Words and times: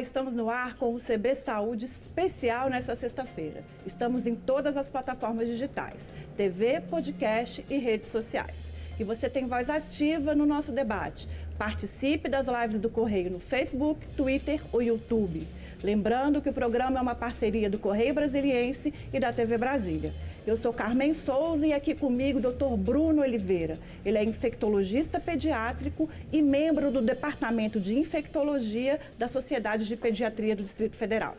Estamos 0.00 0.34
no 0.34 0.48
ar 0.48 0.76
com 0.76 0.94
o 0.94 0.98
CB 0.98 1.34
Saúde 1.34 1.86
especial 1.86 2.70
nessa 2.70 2.94
sexta-feira. 2.94 3.64
Estamos 3.84 4.26
em 4.26 4.34
todas 4.34 4.76
as 4.76 4.88
plataformas 4.88 5.48
digitais, 5.48 6.12
TV, 6.36 6.80
podcast 6.82 7.64
e 7.68 7.78
redes 7.78 8.06
sociais. 8.08 8.72
E 8.98 9.02
você 9.02 9.28
tem 9.28 9.46
voz 9.46 9.68
ativa 9.68 10.36
no 10.36 10.46
nosso 10.46 10.70
debate. 10.70 11.28
Participe 11.58 12.28
das 12.28 12.46
lives 12.46 12.78
do 12.78 12.88
Correio 12.88 13.30
no 13.30 13.40
Facebook, 13.40 14.06
Twitter 14.16 14.62
ou 14.72 14.80
YouTube. 14.80 15.46
Lembrando 15.82 16.40
que 16.40 16.48
o 16.48 16.52
programa 16.52 16.98
é 16.98 17.02
uma 17.02 17.14
parceria 17.14 17.68
do 17.68 17.78
Correio 17.78 18.14
Brasiliense 18.14 18.94
e 19.12 19.18
da 19.18 19.32
TV 19.32 19.58
Brasília. 19.58 20.12
Eu 20.48 20.56
sou 20.56 20.72
Carmen 20.72 21.12
Souza 21.12 21.66
e 21.66 21.74
aqui 21.74 21.94
comigo 21.94 22.38
o 22.38 22.40
Dr. 22.40 22.74
Bruno 22.74 23.20
Oliveira. 23.20 23.78
Ele 24.02 24.16
é 24.16 24.24
infectologista 24.24 25.20
pediátrico 25.20 26.08
e 26.32 26.40
membro 26.40 26.90
do 26.90 27.02
Departamento 27.02 27.78
de 27.78 27.94
Infectologia 27.94 28.98
da 29.18 29.28
Sociedade 29.28 29.84
de 29.84 29.94
Pediatria 29.94 30.56
do 30.56 30.62
Distrito 30.62 30.96
Federal. 30.96 31.36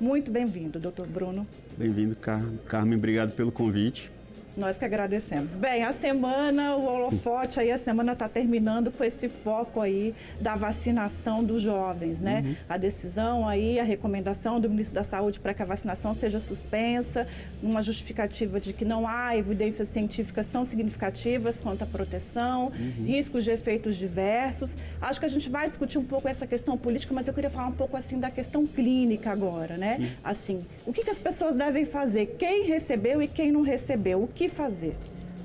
Muito 0.00 0.30
bem-vindo, 0.30 0.78
doutor 0.78 1.06
Bruno. 1.06 1.46
Bem-vindo, 1.76 2.16
Car 2.16 2.42
Carmen. 2.66 2.96
Obrigado 2.96 3.32
pelo 3.32 3.52
convite. 3.52 4.10
Nós 4.56 4.78
que 4.78 4.84
agradecemos. 4.86 5.54
Bem, 5.56 5.82
a 5.84 5.92
semana, 5.92 6.76
o 6.76 6.86
holofote 6.86 7.60
aí, 7.60 7.70
a 7.70 7.76
semana 7.76 8.14
está 8.14 8.26
terminando 8.26 8.90
com 8.90 9.04
esse 9.04 9.28
foco 9.28 9.82
aí 9.82 10.14
da 10.40 10.54
vacinação 10.54 11.44
dos 11.44 11.60
jovens, 11.60 12.22
né? 12.22 12.42
Uhum. 12.42 12.56
A 12.66 12.78
decisão 12.78 13.46
aí, 13.46 13.78
a 13.78 13.84
recomendação 13.84 14.58
do 14.58 14.70
ministro 14.70 14.94
da 14.94 15.04
Saúde 15.04 15.40
para 15.40 15.52
que 15.52 15.62
a 15.62 15.66
vacinação 15.66 16.14
seja 16.14 16.40
suspensa, 16.40 17.28
uma 17.62 17.82
justificativa 17.82 18.58
de 18.58 18.72
que 18.72 18.84
não 18.84 19.06
há 19.06 19.36
evidências 19.36 19.90
científicas 19.90 20.46
tão 20.46 20.64
significativas 20.64 21.60
quanto 21.60 21.84
a 21.84 21.86
proteção, 21.86 22.68
uhum. 22.68 23.04
riscos 23.04 23.44
de 23.44 23.50
efeitos 23.50 23.94
diversos. 23.96 24.74
Acho 25.02 25.20
que 25.20 25.26
a 25.26 25.30
gente 25.30 25.50
vai 25.50 25.68
discutir 25.68 25.98
um 25.98 26.04
pouco 26.04 26.28
essa 26.28 26.46
questão 26.46 26.78
política, 26.78 27.12
mas 27.12 27.28
eu 27.28 27.34
queria 27.34 27.50
falar 27.50 27.68
um 27.68 27.72
pouco 27.72 27.94
assim 27.94 28.18
da 28.18 28.30
questão 28.30 28.66
clínica 28.66 29.30
agora, 29.30 29.76
né? 29.76 29.96
Sim. 29.96 30.10
Assim, 30.24 30.66
o 30.86 30.94
que, 30.94 31.02
que 31.02 31.10
as 31.10 31.18
pessoas 31.18 31.54
devem 31.54 31.84
fazer? 31.84 32.36
Quem 32.38 32.64
recebeu 32.64 33.20
e 33.20 33.28
quem 33.28 33.52
não 33.52 33.60
recebeu? 33.60 34.22
O 34.22 34.28
que 34.28 34.45
que 34.46 34.54
fazer? 34.54 34.96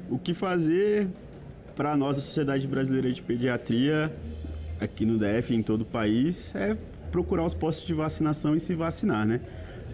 O 0.09 0.17
que 0.17 0.33
fazer 0.33 1.07
para 1.75 1.93
a 1.93 1.97
nossa 1.97 2.19
Sociedade 2.19 2.67
Brasileira 2.67 3.11
de 3.11 3.21
Pediatria, 3.21 4.13
aqui 4.79 5.05
no 5.05 5.17
DF 5.17 5.55
em 5.55 5.63
todo 5.63 5.81
o 5.81 5.85
país, 5.85 6.53
é 6.55 6.77
procurar 7.11 7.45
os 7.45 7.53
postos 7.53 7.85
de 7.87 7.93
vacinação 7.93 8.55
e 8.55 8.59
se 8.59 8.75
vacinar, 8.75 9.25
né? 9.25 9.41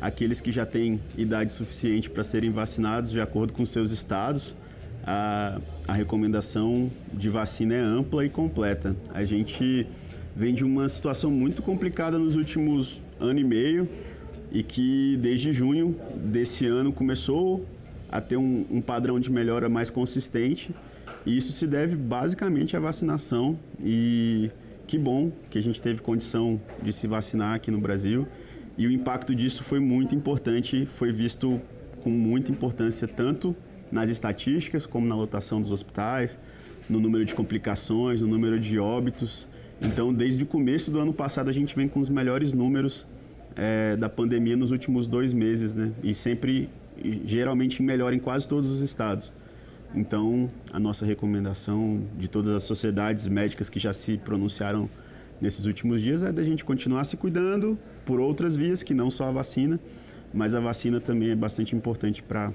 Aqueles 0.02 0.42
que 0.42 0.52
já 0.52 0.66
têm 0.66 1.00
idade 1.18 1.52
suficiente 1.54 2.10
para 2.10 2.24
serem 2.24 2.52
vacinados 2.52 3.10
de 3.10 3.20
acordo 3.20 3.54
com 3.54 3.66
seus 3.66 3.92
estados, 3.92 4.54
a, 5.04 5.60
a 5.88 5.94
recomendação 5.94 6.92
de 7.14 7.30
vacina 7.30 7.74
é 7.74 7.80
ampla 7.80 8.26
e 8.26 8.30
completa. 8.30 8.96
A 9.14 9.24
gente 9.24 9.88
vem 10.36 10.54
de 10.54 10.64
uma 10.64 10.88
situação 10.88 11.32
muito 11.32 11.64
complicada 11.64 12.20
nos 12.20 12.36
últimos 12.36 13.02
ano 13.20 13.40
e 13.40 13.44
meio 13.44 13.90
e 14.52 14.62
que 14.62 15.18
desde 15.18 15.52
junho 15.52 15.96
desse 16.16 16.68
ano 16.68 16.92
começou 16.92 17.66
a 18.10 18.22
ter 18.22 18.38
um, 18.38 18.66
um 18.70 18.82
padrão 18.82 19.20
de 19.20 19.32
melhora 19.32 19.70
mais 19.70 19.90
consistente. 19.90 20.74
E 21.26 21.38
isso 21.38 21.52
se 21.52 21.68
deve 21.68 21.96
basicamente 21.96 22.76
à 22.76 22.80
vacinação. 22.80 23.58
E 23.84 24.50
que 24.86 24.98
bom 24.98 25.32
que 25.50 25.58
a 25.58 25.62
gente 25.62 25.82
teve 25.82 26.02
condição 26.02 26.60
de 26.82 26.94
se 26.94 27.08
vacinar 27.08 27.56
aqui 27.56 27.70
no 27.70 27.80
Brasil. 27.80 28.28
E 28.78 28.88
o 28.88 28.92
impacto 28.92 29.36
disso 29.36 29.64
foi 29.64 29.80
muito 29.80 30.16
importante, 30.16 30.86
foi 30.86 31.12
visto 31.12 31.60
com 32.04 32.10
muita 32.10 32.52
importância 32.52 33.08
tanto 33.08 33.56
nas 33.92 34.10
estatísticas 34.10 34.86
como 34.86 35.08
na 35.08 35.16
lotação 35.16 35.60
dos 35.60 35.72
hospitais, 35.72 36.40
no 36.90 37.00
número 37.00 37.26
de 37.26 37.34
complicações, 37.34 38.22
no 38.22 38.28
número 38.28 38.60
de 38.60 38.80
óbitos. 38.80 39.48
Então, 39.82 40.14
desde 40.14 40.44
o 40.44 40.46
começo 40.46 40.90
do 40.90 41.00
ano 41.00 41.14
passado, 41.14 41.50
a 41.50 41.54
gente 41.54 41.76
vem 41.76 41.88
com 41.88 42.00
os 42.00 42.10
melhores 42.10 42.54
números 42.54 43.06
é, 43.56 43.96
da 43.98 44.08
pandemia 44.08 44.56
nos 44.56 44.72
últimos 44.72 45.08
dois 45.08 45.34
meses, 45.34 45.76
né? 45.76 45.92
E 46.04 46.14
sempre 46.14 46.70
geralmente 47.26 47.82
melhora 47.82 48.16
em 48.16 48.20
quase 48.20 48.48
todos 48.48 48.70
os 48.72 48.82
estados. 48.82 49.32
Então, 49.96 50.50
a 50.72 50.80
nossa 50.80 51.06
recomendação 51.06 52.02
de 52.18 52.28
todas 52.28 52.54
as 52.54 52.64
sociedades 52.64 53.28
médicas 53.28 53.70
que 53.70 53.80
já 53.80 53.94
se 53.94 54.18
pronunciaram 54.18 54.90
nesses 55.40 55.66
últimos 55.66 56.02
dias 56.02 56.24
é 56.24 56.32
da 56.32 56.44
gente 56.44 56.66
continuar 56.66 57.04
se 57.04 57.16
cuidando 57.16 57.78
por 58.06 58.20
outras 58.20 58.56
vias 58.56 58.84
que 58.84 58.94
não 58.94 59.10
só 59.10 59.26
a 59.26 59.32
vacina, 59.32 59.80
mas 60.34 60.56
a 60.56 60.60
vacina 60.60 61.00
também 61.00 61.30
é 61.30 61.36
bastante 61.36 61.76
importante 61.76 62.22
para 62.22 62.52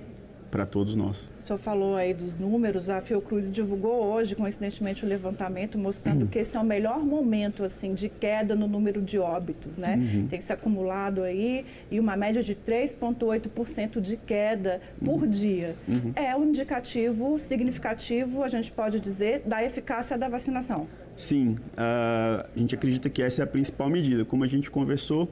para 0.52 0.66
todos 0.66 0.94
nós. 0.94 1.26
O 1.38 1.40
senhor 1.40 1.58
falou 1.58 1.96
aí 1.96 2.12
dos 2.12 2.36
números, 2.36 2.90
a 2.90 3.00
Fiocruz 3.00 3.50
divulgou 3.50 4.04
hoje, 4.04 4.36
coincidentemente, 4.36 5.02
o 5.02 5.08
levantamento 5.08 5.78
mostrando 5.78 6.22
uhum. 6.22 6.26
que 6.26 6.38
esse 6.38 6.54
é 6.54 6.60
o 6.60 6.64
melhor 6.64 6.98
momento 6.98 7.64
assim 7.64 7.94
de 7.94 8.10
queda 8.10 8.54
no 8.54 8.68
número 8.68 9.00
de 9.00 9.18
óbitos, 9.18 9.78
né? 9.78 9.96
Uhum. 9.96 10.26
Tem 10.28 10.38
se 10.42 10.52
acumulado 10.52 11.22
aí 11.22 11.64
e 11.90 11.98
uma 11.98 12.14
média 12.18 12.42
de 12.42 12.54
3,8% 12.54 13.98
de 13.98 14.18
queda 14.18 14.82
por 15.02 15.22
uhum. 15.22 15.26
dia. 15.28 15.74
Uhum. 15.88 16.12
É 16.14 16.36
um 16.36 16.44
indicativo 16.44 17.38
significativo, 17.38 18.42
a 18.42 18.48
gente 18.48 18.70
pode 18.70 19.00
dizer, 19.00 19.40
da 19.46 19.64
eficácia 19.64 20.18
da 20.18 20.28
vacinação. 20.28 20.86
Sim, 21.16 21.56
uh, 21.72 22.46
a 22.54 22.58
gente 22.58 22.74
acredita 22.74 23.08
que 23.08 23.22
essa 23.22 23.40
é 23.40 23.44
a 23.44 23.46
principal 23.46 23.88
medida. 23.88 24.22
Como 24.22 24.44
a 24.44 24.46
gente 24.46 24.70
conversou, 24.70 25.30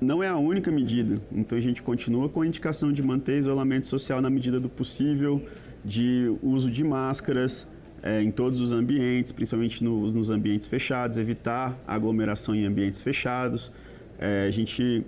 não 0.00 0.22
é 0.22 0.28
a 0.28 0.36
única 0.36 0.70
medida. 0.70 1.20
Então 1.30 1.58
a 1.58 1.60
gente 1.60 1.82
continua 1.82 2.28
com 2.28 2.40
a 2.40 2.46
indicação 2.46 2.92
de 2.92 3.02
manter 3.02 3.38
isolamento 3.38 3.86
social 3.86 4.20
na 4.22 4.30
medida 4.30 4.58
do 4.58 4.68
possível, 4.68 5.44
de 5.84 6.34
uso 6.42 6.70
de 6.70 6.82
máscaras 6.82 7.68
é, 8.02 8.22
em 8.22 8.30
todos 8.30 8.60
os 8.60 8.72
ambientes, 8.72 9.32
principalmente 9.32 9.84
no, 9.84 10.10
nos 10.10 10.30
ambientes 10.30 10.66
fechados, 10.66 11.18
evitar 11.18 11.78
aglomeração 11.86 12.54
em 12.54 12.64
ambientes 12.64 13.00
fechados. 13.00 13.70
É, 14.18 14.46
a 14.46 14.50
gente, 14.50 15.04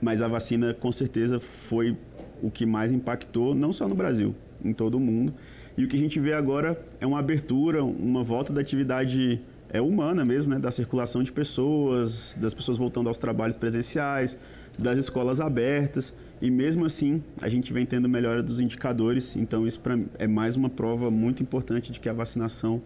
mas 0.00 0.22
a 0.22 0.28
vacina 0.28 0.72
com 0.74 0.92
certeza 0.92 1.40
foi 1.40 1.96
o 2.40 2.50
que 2.50 2.64
mais 2.64 2.92
impactou, 2.92 3.54
não 3.54 3.72
só 3.72 3.88
no 3.88 3.94
Brasil, 3.94 4.34
em 4.64 4.72
todo 4.72 4.96
o 4.96 5.00
mundo. 5.00 5.34
E 5.76 5.84
o 5.84 5.88
que 5.88 5.96
a 5.96 5.98
gente 5.98 6.18
vê 6.20 6.32
agora 6.32 6.80
é 7.00 7.06
uma 7.06 7.18
abertura, 7.18 7.84
uma 7.84 8.22
volta 8.22 8.52
da 8.52 8.60
atividade 8.60 9.42
é 9.70 9.80
humana 9.80 10.24
mesmo, 10.24 10.52
né? 10.52 10.58
da 10.58 10.70
circulação 10.70 11.22
de 11.22 11.32
pessoas, 11.32 12.36
das 12.40 12.54
pessoas 12.54 12.78
voltando 12.78 13.08
aos 13.08 13.18
trabalhos 13.18 13.56
presenciais, 13.56 14.38
das 14.78 14.98
escolas 14.98 15.40
abertas. 15.40 16.14
E 16.40 16.50
mesmo 16.50 16.84
assim, 16.84 17.22
a 17.40 17.48
gente 17.48 17.72
vem 17.72 17.86
tendo 17.86 18.08
melhora 18.08 18.42
dos 18.42 18.60
indicadores. 18.60 19.36
Então, 19.36 19.66
isso 19.66 19.80
pra, 19.80 19.98
é 20.18 20.26
mais 20.26 20.56
uma 20.56 20.68
prova 20.68 21.10
muito 21.10 21.42
importante 21.42 21.90
de 21.90 21.98
que 21.98 22.08
a 22.08 22.12
vacinação 22.12 22.82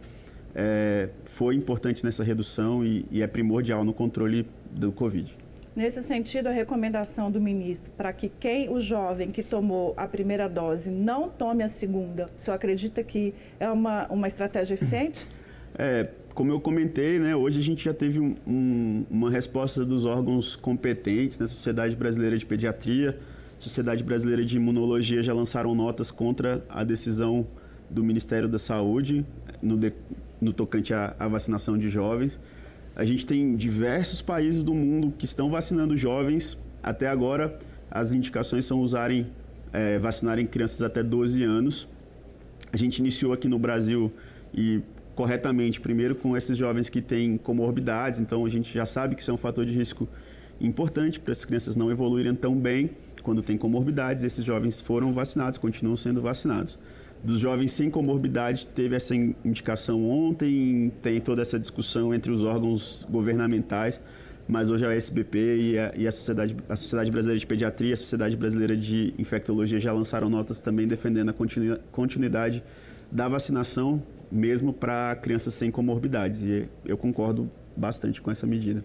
é, 0.55 1.11
foi 1.25 1.55
importante 1.55 2.05
nessa 2.05 2.25
redução 2.25 2.85
e, 2.85 3.07
e 3.11 3.23
é 3.23 3.27
primordial 3.27 3.85
no 3.85 3.93
controle 3.93 4.47
do 4.71 4.93
Covid. 4.93 5.37
Nesse 5.75 6.03
sentido, 6.03 6.49
a 6.49 6.51
recomendação 6.51 7.31
do 7.31 7.41
ministro 7.41 7.93
para 7.97 8.13
que 8.13 8.29
quem, 8.29 8.69
o 8.69 8.81
jovem 8.81 9.31
que 9.31 9.43
tomou 9.43 9.95
a 9.97 10.07
primeira 10.07 10.49
dose, 10.49 10.91
não 10.91 11.29
tome 11.29 11.63
a 11.63 11.69
segunda, 11.69 12.27
o 12.37 12.41
senhor 12.41 12.57
acredita 12.57 13.05
que 13.05 13.33
é 13.59 13.71
uma, 13.71 14.07
uma 14.09 14.27
estratégia 14.27 14.75
eficiente? 14.75 15.27
É, 15.75 16.09
como 16.35 16.53
eu 16.53 16.61
comentei, 16.61 17.19
né, 17.19 17.35
hoje 17.35 17.59
a 17.59 17.63
gente 17.63 17.85
já 17.85 17.95
teve 17.95 18.19
um, 18.19 18.35
um, 18.47 19.05
uma 19.11 19.31
resposta 19.31 19.85
dos 19.85 20.05
órgãos 20.05 20.57
competentes, 20.57 21.39
né, 21.39 21.47
Sociedade 21.47 21.97
Brasileira 21.97 22.37
de 22.37 22.47
Pediatria, 22.47 23.19
Sociedade 23.59 24.03
Brasileira 24.03 24.45
de 24.45 24.57
Imunologia 24.57 25.23
já 25.23 25.35
lançaram 25.35 25.75
notas 25.75 26.11
contra 26.11 26.65
a 26.69 26.83
decisão 26.83 27.47
do 27.91 28.03
Ministério 28.03 28.49
da 28.49 28.59
Saúde 28.59 29.27
no, 29.63 29.77
de, 29.77 29.93
no 30.41 30.53
tocante 30.53 30.95
à, 30.95 31.15
à 31.19 31.29
vacinação 31.29 31.77
de 31.77 31.91
jovens. 31.91 32.41
A 32.97 33.05
gente 33.05 33.27
tem 33.27 33.55
diversos 33.55 34.23
países 34.23 34.63
do 34.63 34.75
mundo 34.75 35.13
que 35.17 35.25
estão 35.25 35.51
vacinando 35.51 35.97
jovens. 35.97 36.57
Até 36.83 37.07
agora, 37.07 37.59
as 37.91 38.13
indicações 38.13 38.65
são 38.65 38.81
usarem, 38.81 39.27
é, 39.73 39.99
vacinarem 39.99 40.47
crianças 40.47 40.83
até 40.83 41.03
12 41.03 41.43
anos. 41.43 41.89
A 42.73 42.77
gente 42.77 42.99
iniciou 42.99 43.33
aqui 43.33 43.49
no 43.49 43.59
Brasil 43.59 44.13
e 44.55 44.81
corretamente, 45.15 45.81
primeiro 45.81 46.15
com 46.15 46.37
esses 46.37 46.57
jovens 46.57 46.89
que 46.89 47.01
têm 47.01 47.37
comorbidades, 47.37 48.21
então 48.21 48.45
a 48.45 48.49
gente 48.49 48.73
já 48.73 48.87
sabe 48.87 49.15
que 49.15 49.23
isso 49.23 49.31
é 49.31 49.35
um 49.35 49.39
fator 49.39 49.65
de 49.65 49.73
risco 49.73 50.09
importante 50.61 51.19
para 51.19 51.33
as 51.33 51.45
crianças 51.45 51.77
não 51.77 51.91
evoluírem 51.91 52.35
tão 52.35 52.55
bem 52.55 52.91
quando 53.23 53.43
têm 53.43 53.57
comorbidades. 53.57 54.25
Esses 54.25 54.45
jovens 54.45 54.81
foram 54.81 55.13
vacinados, 55.13 55.59
continuam 55.59 55.97
sendo 55.97 56.21
vacinados. 56.21 56.79
Dos 57.23 57.41
jovens 57.41 57.73
sem 57.73 57.91
comorbidade, 57.91 58.67
teve 58.69 58.97
essa 58.97 59.15
indicação 59.15 60.09
ontem, 60.09 60.91
tem 61.03 61.21
toda 61.21 61.43
essa 61.43 61.59
discussão 61.59 62.15
entre 62.15 62.31
os 62.31 62.43
órgãos 62.43 63.07
governamentais, 63.11 64.01
mas 64.49 64.71
hoje 64.71 64.87
a 64.87 64.95
SBP 64.95 65.39
e 65.59 65.79
a, 65.79 65.93
e 65.97 66.07
a, 66.07 66.13
Sociedade, 66.13 66.57
a 66.67 66.77
Sociedade 66.77 67.11
Brasileira 67.11 67.39
de 67.39 67.47
Pediatria, 67.47 67.93
a 67.93 67.97
Sociedade 67.97 68.37
Brasileira 68.37 68.75
de 68.75 69.13
Infectologia 69.19 69.79
já 69.79 69.93
lançaram 69.93 70.31
notas 70.31 70.61
também 70.61 70.89
defendendo 70.89 71.29
a 71.29 71.35
continuidade 71.93 72.65
da 73.11 73.29
vacinação 73.29 74.03
mesmo 74.31 74.73
para 74.73 75.17
crianças 75.17 75.55
sem 75.55 75.71
comorbidades. 75.71 76.43
E 76.43 76.69
eu 76.85 76.97
concordo 76.97 77.51
bastante 77.77 78.21
com 78.21 78.31
essa 78.31 78.47
medida. 78.47 78.85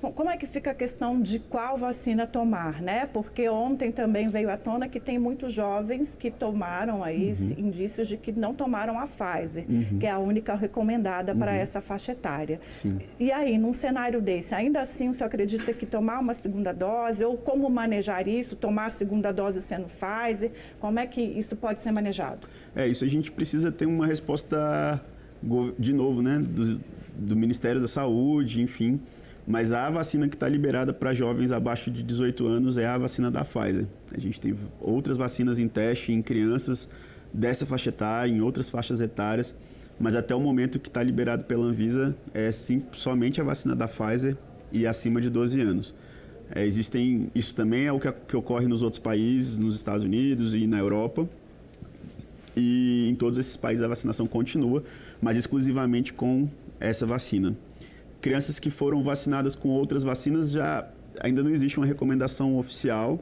Como 0.00 0.30
é 0.30 0.36
que 0.36 0.46
fica 0.46 0.70
a 0.70 0.74
questão 0.74 1.20
de 1.20 1.38
qual 1.38 1.76
vacina 1.76 2.26
tomar, 2.26 2.80
né? 2.80 3.08
Porque 3.12 3.48
ontem 3.48 3.90
também 3.90 4.28
veio 4.28 4.50
à 4.50 4.56
tona 4.56 4.88
que 4.88 5.00
tem 5.00 5.18
muitos 5.18 5.52
jovens 5.52 6.14
que 6.14 6.30
tomaram 6.30 7.02
aí 7.02 7.32
uhum. 7.32 7.66
indícios 7.66 8.06
de 8.06 8.16
que 8.16 8.30
não 8.30 8.54
tomaram 8.54 8.98
a 8.98 9.06
Pfizer, 9.06 9.64
uhum. 9.68 9.98
que 9.98 10.06
é 10.06 10.10
a 10.10 10.18
única 10.18 10.54
recomendada 10.54 11.32
uhum. 11.32 11.38
para 11.38 11.56
essa 11.56 11.80
faixa 11.80 12.12
etária. 12.12 12.60
Sim. 12.70 12.98
E 13.18 13.32
aí, 13.32 13.58
num 13.58 13.74
cenário 13.74 14.22
desse, 14.22 14.54
ainda 14.54 14.80
assim 14.80 15.08
o 15.08 15.14
senhor 15.14 15.26
acredita 15.26 15.72
que 15.72 15.84
tomar 15.84 16.20
uma 16.20 16.34
segunda 16.34 16.72
dose, 16.72 17.24
ou 17.24 17.36
como 17.36 17.68
manejar 17.68 18.28
isso, 18.28 18.54
tomar 18.54 18.86
a 18.86 18.90
segunda 18.90 19.32
dose 19.32 19.60
sendo 19.60 19.86
Pfizer, 19.86 20.52
como 20.78 20.98
é 20.98 21.06
que 21.06 21.20
isso 21.20 21.56
pode 21.56 21.80
ser 21.80 21.90
manejado? 21.90 22.46
É, 22.74 22.86
isso 22.86 23.04
a 23.04 23.08
gente 23.08 23.32
precisa 23.32 23.72
ter 23.72 23.86
uma 23.86 24.06
resposta, 24.06 25.00
de 25.78 25.92
novo, 25.92 26.22
né, 26.22 26.38
do, 26.38 26.80
do 27.16 27.34
Ministério 27.34 27.80
da 27.80 27.88
Saúde, 27.88 28.62
enfim, 28.62 29.00
mas 29.48 29.72
a 29.72 29.88
vacina 29.88 30.28
que 30.28 30.36
está 30.36 30.46
liberada 30.46 30.92
para 30.92 31.14
jovens 31.14 31.52
abaixo 31.52 31.90
de 31.90 32.02
18 32.02 32.46
anos 32.46 32.76
é 32.76 32.84
a 32.84 32.98
vacina 32.98 33.30
da 33.30 33.42
Pfizer. 33.42 33.86
A 34.12 34.20
gente 34.20 34.38
tem 34.38 34.54
outras 34.78 35.16
vacinas 35.16 35.58
em 35.58 35.66
teste 35.66 36.12
em 36.12 36.20
crianças 36.20 36.86
dessa 37.32 37.64
faixa 37.64 37.88
etária, 37.88 38.30
em 38.30 38.42
outras 38.42 38.68
faixas 38.68 39.00
etárias, 39.00 39.54
mas 39.98 40.14
até 40.14 40.34
o 40.34 40.40
momento 40.40 40.78
que 40.78 40.88
está 40.88 41.02
liberado 41.02 41.46
pela 41.46 41.64
Anvisa 41.64 42.14
é 42.34 42.52
sim, 42.52 42.82
somente 42.92 43.40
a 43.40 43.44
vacina 43.44 43.74
da 43.74 43.88
Pfizer 43.88 44.36
e 44.70 44.86
acima 44.86 45.18
de 45.18 45.30
12 45.30 45.58
anos. 45.62 45.94
É, 46.54 46.66
existem, 46.66 47.30
isso 47.34 47.54
também 47.54 47.86
é 47.86 47.92
o 47.92 47.98
que, 47.98 48.12
que 48.12 48.36
ocorre 48.36 48.66
nos 48.66 48.82
outros 48.82 49.00
países, 49.00 49.56
nos 49.56 49.76
Estados 49.76 50.04
Unidos 50.04 50.52
e 50.52 50.66
na 50.66 50.78
Europa. 50.78 51.26
E 52.54 53.08
em 53.08 53.14
todos 53.14 53.38
esses 53.38 53.56
países 53.56 53.82
a 53.82 53.88
vacinação 53.88 54.26
continua, 54.26 54.84
mas 55.22 55.38
exclusivamente 55.38 56.12
com 56.12 56.50
essa 56.78 57.06
vacina 57.06 57.56
crianças 58.20 58.58
que 58.58 58.70
foram 58.70 59.02
vacinadas 59.02 59.54
com 59.54 59.68
outras 59.68 60.02
vacinas 60.02 60.50
já 60.50 60.88
ainda 61.20 61.42
não 61.42 61.50
existe 61.50 61.78
uma 61.78 61.86
recomendação 61.86 62.58
oficial, 62.58 63.20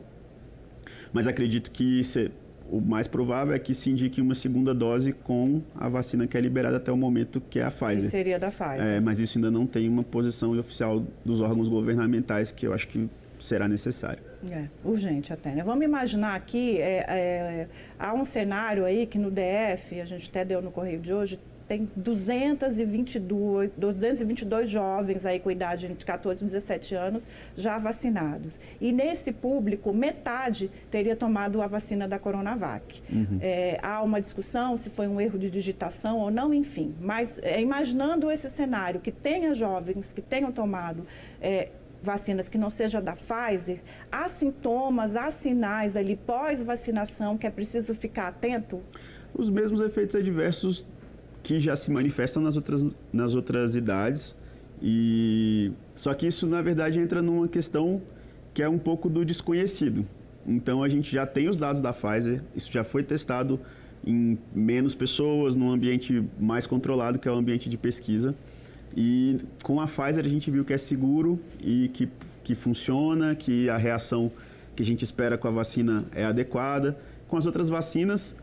mas 1.12 1.26
acredito 1.26 1.70
que 1.70 2.04
se, 2.04 2.30
o 2.70 2.80
mais 2.80 3.06
provável 3.06 3.54
é 3.54 3.58
que 3.58 3.74
se 3.74 3.90
indique 3.90 4.20
uma 4.20 4.34
segunda 4.34 4.74
dose 4.74 5.12
com 5.12 5.62
a 5.74 5.88
vacina 5.88 6.26
que 6.26 6.36
é 6.36 6.40
liberada 6.40 6.76
até 6.76 6.92
o 6.92 6.96
momento, 6.96 7.40
que 7.40 7.58
é 7.58 7.64
a 7.64 7.70
Pfizer. 7.70 7.96
Que 7.96 8.08
seria 8.08 8.38
da 8.38 8.50
Pfizer. 8.50 8.82
É, 8.82 9.00
mas 9.00 9.18
isso 9.18 9.38
ainda 9.38 9.50
não 9.50 9.66
tem 9.66 9.88
uma 9.88 10.02
posição 10.02 10.58
oficial 10.58 11.04
dos 11.24 11.40
órgãos 11.40 11.68
governamentais 11.68 12.52
que 12.52 12.66
eu 12.66 12.72
acho 12.72 12.88
que 12.88 13.08
será 13.38 13.68
necessário. 13.68 14.22
É, 14.50 14.66
urgente 14.84 15.32
até. 15.32 15.54
Né? 15.54 15.62
Vamos 15.62 15.84
imaginar 15.84 16.34
aqui, 16.34 16.78
é, 16.78 17.04
é, 17.08 17.68
há 17.98 18.14
um 18.14 18.24
cenário 18.24 18.84
aí 18.84 19.06
que 19.06 19.18
no 19.18 19.30
DF, 19.30 20.00
a 20.00 20.04
gente 20.04 20.28
até 20.28 20.44
deu 20.44 20.62
no 20.62 20.70
correio 20.70 21.00
de 21.00 21.12
hoje, 21.12 21.38
tem 21.68 21.90
222, 21.96 23.72
222 23.72 24.70
jovens 24.70 25.26
aí 25.26 25.40
com 25.40 25.50
idade 25.50 25.86
entre 25.86 26.04
14 26.04 26.42
e 26.42 26.46
17 26.46 26.94
anos 26.94 27.26
já 27.56 27.76
vacinados. 27.78 28.58
E 28.80 28.92
nesse 28.92 29.32
público, 29.32 29.92
metade 29.92 30.70
teria 30.90 31.16
tomado 31.16 31.60
a 31.60 31.66
vacina 31.66 32.06
da 32.06 32.18
Coronavac. 32.18 33.02
Uhum. 33.10 33.38
É, 33.40 33.78
há 33.82 34.02
uma 34.02 34.20
discussão 34.20 34.76
se 34.76 34.90
foi 34.90 35.08
um 35.08 35.20
erro 35.20 35.38
de 35.38 35.50
digitação 35.50 36.18
ou 36.18 36.30
não, 36.30 36.54
enfim. 36.54 36.94
Mas 37.00 37.38
é, 37.42 37.60
imaginando 37.60 38.30
esse 38.30 38.48
cenário, 38.48 39.00
que 39.00 39.10
tenha 39.10 39.54
jovens 39.54 40.12
que 40.12 40.22
tenham 40.22 40.52
tomado 40.52 41.06
é, 41.40 41.70
vacinas 42.02 42.48
que 42.48 42.56
não 42.56 42.70
seja 42.70 43.00
da 43.00 43.14
Pfizer, 43.14 43.80
há 44.10 44.28
sintomas, 44.28 45.16
há 45.16 45.30
sinais 45.30 45.96
ali 45.96 46.16
pós-vacinação 46.16 47.36
que 47.36 47.46
é 47.46 47.50
preciso 47.50 47.94
ficar 47.94 48.28
atento? 48.28 48.80
Os 49.34 49.50
mesmos 49.50 49.80
efeitos 49.80 50.14
adversos 50.14 50.86
que 51.46 51.60
já 51.60 51.76
se 51.76 51.92
manifestam 51.92 52.42
nas 52.42 52.56
outras, 52.56 52.84
nas 53.12 53.36
outras 53.36 53.76
idades. 53.76 54.34
E 54.82 55.70
só 55.94 56.12
que 56.12 56.26
isso 56.26 56.44
na 56.44 56.60
verdade 56.60 56.98
entra 56.98 57.22
numa 57.22 57.46
questão 57.46 58.02
que 58.52 58.64
é 58.64 58.68
um 58.68 58.78
pouco 58.78 59.08
do 59.08 59.24
desconhecido. 59.24 60.04
Então 60.44 60.82
a 60.82 60.88
gente 60.88 61.12
já 61.12 61.24
tem 61.24 61.48
os 61.48 61.56
dados 61.56 61.80
da 61.80 61.92
Pfizer, 61.92 62.42
isso 62.56 62.72
já 62.72 62.82
foi 62.82 63.04
testado 63.04 63.60
em 64.04 64.36
menos 64.52 64.92
pessoas, 64.92 65.54
num 65.54 65.70
ambiente 65.70 66.20
mais 66.38 66.66
controlado, 66.66 67.16
que 67.16 67.28
é 67.28 67.30
o 67.30 67.36
ambiente 67.36 67.70
de 67.70 67.78
pesquisa. 67.78 68.34
E 68.96 69.36
com 69.62 69.80
a 69.80 69.86
Pfizer 69.86 70.24
a 70.24 70.28
gente 70.28 70.50
viu 70.50 70.64
que 70.64 70.72
é 70.72 70.78
seguro 70.78 71.38
e 71.60 71.88
que, 71.94 72.08
que 72.42 72.56
funciona, 72.56 73.36
que 73.36 73.70
a 73.70 73.76
reação 73.76 74.32
que 74.74 74.82
a 74.82 74.86
gente 74.86 75.04
espera 75.04 75.38
com 75.38 75.46
a 75.46 75.52
vacina 75.52 76.06
é 76.12 76.24
adequada. 76.24 76.98
Com 77.28 77.36
as 77.36 77.46
outras 77.46 77.68
vacinas, 77.68 78.34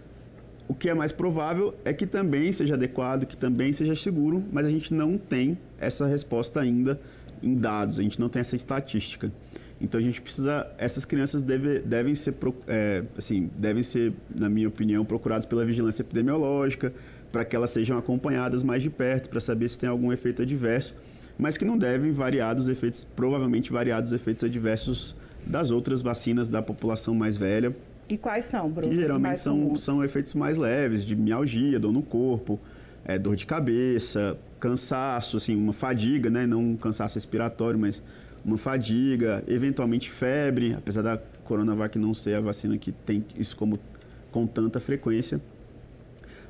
o 0.67 0.73
que 0.73 0.89
é 0.89 0.93
mais 0.93 1.11
provável 1.11 1.75
é 1.83 1.93
que 1.93 2.07
também 2.07 2.51
seja 2.53 2.75
adequado, 2.75 3.25
que 3.25 3.35
também 3.35 3.73
seja 3.73 3.95
seguro, 3.95 4.43
mas 4.51 4.65
a 4.65 4.69
gente 4.69 4.93
não 4.93 5.17
tem 5.17 5.57
essa 5.77 6.05
resposta 6.05 6.61
ainda 6.61 6.99
em 7.41 7.55
dados, 7.55 7.99
a 7.99 8.03
gente 8.03 8.19
não 8.19 8.29
tem 8.29 8.39
essa 8.39 8.55
estatística. 8.55 9.31
Então 9.81 9.99
a 9.99 10.03
gente 10.03 10.21
precisa, 10.21 10.65
essas 10.77 11.03
crianças 11.03 11.41
deve, 11.41 11.79
devem 11.79 12.15
ser, 12.15 12.33
é, 12.67 13.03
assim, 13.17 13.49
devem 13.57 13.83
ser, 13.83 14.13
na 14.33 14.47
minha 14.49 14.69
opinião, 14.69 15.03
procuradas 15.03 15.45
pela 15.45 15.65
vigilância 15.65 16.01
epidemiológica 16.01 16.93
para 17.33 17.43
que 17.43 17.55
elas 17.55 17.71
sejam 17.71 17.97
acompanhadas 17.97 18.63
mais 18.63 18.81
de 18.81 18.89
perto 18.89 19.29
para 19.29 19.41
saber 19.41 19.67
se 19.67 19.77
tem 19.77 19.89
algum 19.89 20.13
efeito 20.13 20.43
adverso, 20.43 20.95
mas 21.37 21.57
que 21.57 21.65
não 21.65 21.77
devem 21.77 22.11
variar 22.11 22.55
dos 22.55 22.69
efeitos, 22.69 23.03
provavelmente 23.03 23.71
variar 23.71 24.01
dos 24.01 24.13
efeitos 24.13 24.43
adversos 24.43 25.15
das 25.45 25.71
outras 25.71 26.01
vacinas 26.01 26.47
da 26.47 26.61
população 26.61 27.13
mais 27.13 27.35
velha, 27.35 27.75
e 28.07 28.17
quais 28.17 28.45
são, 28.45 28.69
Bruno? 28.69 28.89
Que 28.93 28.99
geralmente 28.99 29.39
são, 29.39 29.75
são 29.75 30.03
efeitos 30.03 30.33
mais 30.33 30.57
leves, 30.57 31.05
de 31.05 31.15
mialgia, 31.15 31.79
dor 31.79 31.93
no 31.93 32.01
corpo, 32.01 32.59
é, 33.05 33.17
dor 33.17 33.35
de 33.35 33.45
cabeça, 33.45 34.37
cansaço, 34.59 35.37
assim, 35.37 35.55
uma 35.55 35.73
fadiga, 35.73 36.29
né? 36.29 36.45
Não 36.45 36.61
um 36.61 36.77
cansaço 36.77 37.15
respiratório, 37.15 37.79
mas 37.79 38.03
uma 38.45 38.57
fadiga, 38.57 39.43
eventualmente 39.47 40.09
febre, 40.09 40.73
apesar 40.73 41.01
da 41.01 41.17
Coronavac 41.43 41.97
não 41.97 42.13
ser 42.13 42.35
a 42.35 42.41
vacina 42.41 42.77
que 42.77 42.91
tem 42.91 43.23
isso 43.37 43.55
como 43.55 43.79
com 44.31 44.45
tanta 44.45 44.79
frequência. 44.79 45.41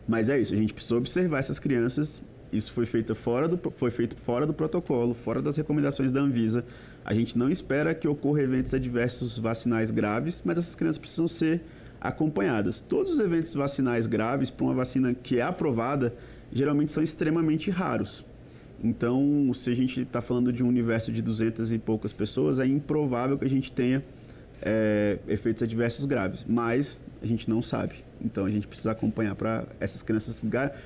Mas 0.07 0.29
é 0.29 0.39
isso, 0.39 0.53
a 0.53 0.57
gente 0.57 0.73
precisa 0.73 0.95
observar 0.95 1.39
essas 1.39 1.59
crianças. 1.59 2.21
Isso 2.53 2.71
foi 2.71 2.85
feito 2.85 3.15
fora 3.15 3.47
do, 3.47 3.71
foi 3.71 3.89
feito 3.89 4.15
fora 4.15 4.45
do 4.45 4.53
protocolo, 4.53 5.15
fora 5.15 5.41
das 5.41 5.57
recomendações 5.57 6.11
da 6.11 6.21
Anvisa. 6.21 6.63
A 7.03 7.13
gente 7.13 7.35
não 7.35 7.49
espera 7.49 7.95
que 7.95 8.07
ocorra 8.07 8.41
eventos 8.43 8.73
adversos 8.75 9.39
vacinais 9.39 9.89
graves, 9.89 10.43
mas 10.45 10.59
essas 10.59 10.75
crianças 10.75 10.99
precisam 10.99 11.27
ser 11.27 11.61
acompanhadas. 11.99 12.79
Todos 12.79 13.13
os 13.13 13.19
eventos 13.19 13.55
vacinais 13.55 14.05
graves 14.05 14.51
para 14.51 14.65
uma 14.65 14.73
vacina 14.75 15.15
que 15.15 15.39
é 15.39 15.41
aprovada 15.41 16.13
geralmente 16.51 16.91
são 16.91 17.01
extremamente 17.03 17.71
raros. 17.71 18.23
Então, 18.83 19.51
se 19.55 19.71
a 19.71 19.75
gente 19.75 20.01
está 20.01 20.21
falando 20.21 20.53
de 20.53 20.61
um 20.61 20.67
universo 20.67 21.11
de 21.11 21.21
200 21.21 21.71
e 21.71 21.79
poucas 21.79 22.13
pessoas, 22.13 22.59
é 22.59 22.67
improvável 22.67 23.37
que 23.37 23.45
a 23.45 23.49
gente 23.49 23.71
tenha 23.71 24.03
é, 24.61 25.17
efeitos 25.27 25.63
adversos 25.63 26.05
graves, 26.05 26.45
mas 26.47 27.01
a 27.21 27.25
gente 27.25 27.49
não 27.49 27.61
sabe. 27.61 28.03
Então, 28.23 28.45
a 28.45 28.49
gente 28.49 28.67
precisa 28.67 28.91
acompanhar 28.91 29.35
para 29.35 29.65
essas 29.79 30.01
crianças, 30.01 30.43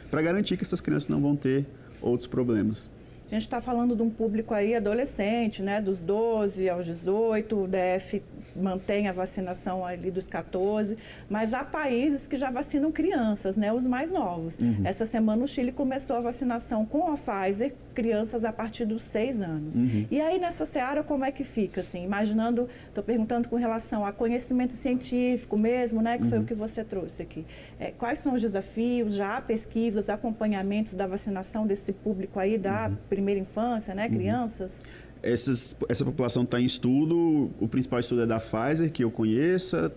para 0.10 0.22
garantir 0.22 0.58
que 0.58 0.64
essas 0.64 0.82
crianças 0.82 1.10
não 1.10 1.22
vão 1.22 1.36
ter 1.36 1.66
outros 2.02 2.28
problemas. 2.28 2.90
A 3.30 3.34
gente 3.34 3.42
está 3.42 3.60
falando 3.60 3.94
de 3.94 4.02
um 4.02 4.10
público 4.10 4.54
aí 4.54 4.74
adolescente, 4.74 5.62
né, 5.62 5.82
dos 5.82 6.00
12 6.00 6.70
aos 6.70 6.86
18, 6.86 7.64
o 7.64 7.68
DF 7.68 8.24
mantém 8.56 9.10
a 9.10 9.12
vacinação 9.12 9.86
ali 9.86 10.10
dos 10.10 10.30
14, 10.30 10.98
mas 11.30 11.54
há 11.54 11.66
países 11.66 12.26
que 12.26 12.38
já 12.38 12.50
vacinam 12.50 12.90
crianças, 12.90 13.58
né, 13.58 13.74
os 13.74 13.86
mais 13.86 14.12
novos. 14.12 14.60
Uhum. 14.60 14.78
Essa 14.86 15.06
semana 15.06 15.44
o 15.44 15.48
Chile 15.48 15.74
começou 15.74 16.16
a 16.16 16.22
vacinação 16.22 16.86
com 16.86 17.12
a 17.12 17.18
Pfizer, 17.18 17.74
crianças 17.98 18.46
a 18.46 18.54
partir 18.54 18.86
dos 18.86 19.02
6 19.02 19.42
anos. 19.42 19.76
Uhum. 19.78 20.06
E 20.12 20.22
aí 20.22 20.40
nessa 20.40 20.68
seara 20.68 21.02
como 21.02 21.26
é 21.26 21.32
que 21.32 21.44
fica, 21.44 21.82
assim, 21.82 22.04
imaginando, 22.04 22.70
estou 22.88 23.04
perguntando 23.04 23.50
com 23.50 23.56
relação 23.56 24.06
a 24.06 24.12
conhecimento 24.12 24.74
científico 24.74 25.58
mesmo, 25.58 26.00
né, 26.00 26.20
que 26.20 26.26
uhum. 26.26 26.30
foi 26.30 26.40
o 26.40 26.44
que 26.44 26.54
você 26.54 26.84
trouxe 26.84 27.24
aqui. 27.24 27.44
É, 27.80 27.90
quais 27.90 28.20
são 28.20 28.36
os 28.36 28.42
desafios, 28.42 29.16
já 29.16 29.38
há 29.38 29.42
pesquisas, 29.42 30.10
acompanhamentos 30.10 30.94
da 30.94 31.08
vacinação 31.08 31.66
desse 31.66 31.92
público 31.92 32.40
aí 32.40 32.56
da 32.60 32.88
uhum 32.88 32.98
primeira 33.10 33.40
infância, 33.40 33.96
né, 33.96 34.06
uhum. 34.06 34.14
crianças? 34.14 34.72
Uhum. 34.84 35.20
Essas, 35.24 35.76
essa 35.90 36.06
população 36.06 36.44
está 36.44 36.62
em 36.62 36.66
estudo, 36.66 37.50
o 37.60 37.68
principal 37.68 38.00
estudo 38.00 38.22
é 38.22 38.28
da 38.28 38.40
Pfizer, 38.40 38.92
que 38.92 39.04
eu 39.04 39.10
conheça, 39.10 39.92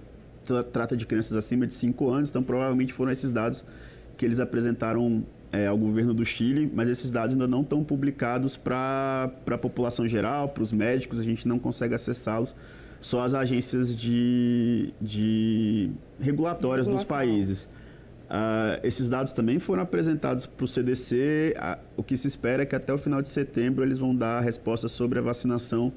trata 0.73 0.97
de 0.97 1.05
crianças 1.05 1.37
acima 1.37 1.67
de 1.67 1.75
5 1.75 2.09
anos, 2.09 2.31
então 2.31 2.43
provavelmente 2.43 2.95
foram 2.95 3.13
esses 3.13 3.31
dados 3.31 3.63
que 4.17 4.25
eles 4.25 4.41
apresentaram 4.41 5.23
é, 5.53 5.67
ao 5.67 5.77
governo 5.77 6.15
do 6.15 6.25
Chile, 6.25 6.71
mas 6.73 6.89
esses 6.89 7.11
dados 7.11 7.33
ainda 7.33 7.47
não 7.47 7.63
estão 7.63 7.83
publicados 7.83 8.57
para 8.57 9.31
a 9.47 9.59
população 9.59 10.07
geral, 10.07 10.49
para 10.49 10.63
os 10.63 10.73
médicos, 10.73 11.19
a 11.19 11.23
gente 11.23 11.47
não 11.47 11.59
consegue 11.59 11.95
acessá-los, 11.95 12.55
só 13.01 13.25
as 13.25 13.35
agências 13.35 13.97
de, 13.97 14.93
de 15.01 15.91
regulatórias 16.21 16.87
dos 16.87 17.03
países. 17.03 17.69
Uh, 18.31 18.79
esses 18.85 19.09
dados 19.09 19.33
também 19.33 19.59
foram 19.59 19.83
apresentados 19.83 20.47
para 20.47 20.65
o 20.65 20.69
CDC. 20.69 21.57
Uh, 21.57 21.79
o 21.97 22.03
que 22.05 22.17
se 22.17 22.29
espera 22.29 22.63
é 22.63 22.67
que 22.67 22.77
até 22.77 22.93
o 22.93 22.99
final 22.99 23.21
de 23.21 23.29
setembro 23.29 23.83
eles 23.83 23.99
vão 23.99 24.15
dar 24.15 24.41
respostas 24.41 24.93
sobre 24.93 25.19
a 25.19 25.23
vacinação 25.23 25.93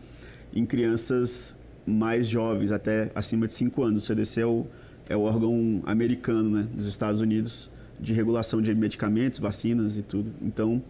em 0.51 0.65
crianças 0.65 1.59
mais 1.85 2.25
jovens, 2.27 2.71
até 2.71 3.11
acima 3.13 3.45
de 3.45 3.53
5 3.53 3.83
anos. 3.83 4.03
O 4.03 4.07
CDC 4.07 4.41
é 4.41 4.45
o, 4.47 4.65
é 5.09 5.15
o 5.15 5.21
órgão 5.21 5.83
americano 5.85 6.49
né, 6.49 6.67
dos 6.73 6.87
Estados 6.87 7.21
Unidos 7.21 7.69
de 7.99 8.13
regulação 8.13 8.61
de 8.61 8.73
medicamentos, 8.73 9.39
vacinas 9.39 9.97
e 9.97 10.01
tudo. 10.01 10.31
Então, 10.41 10.81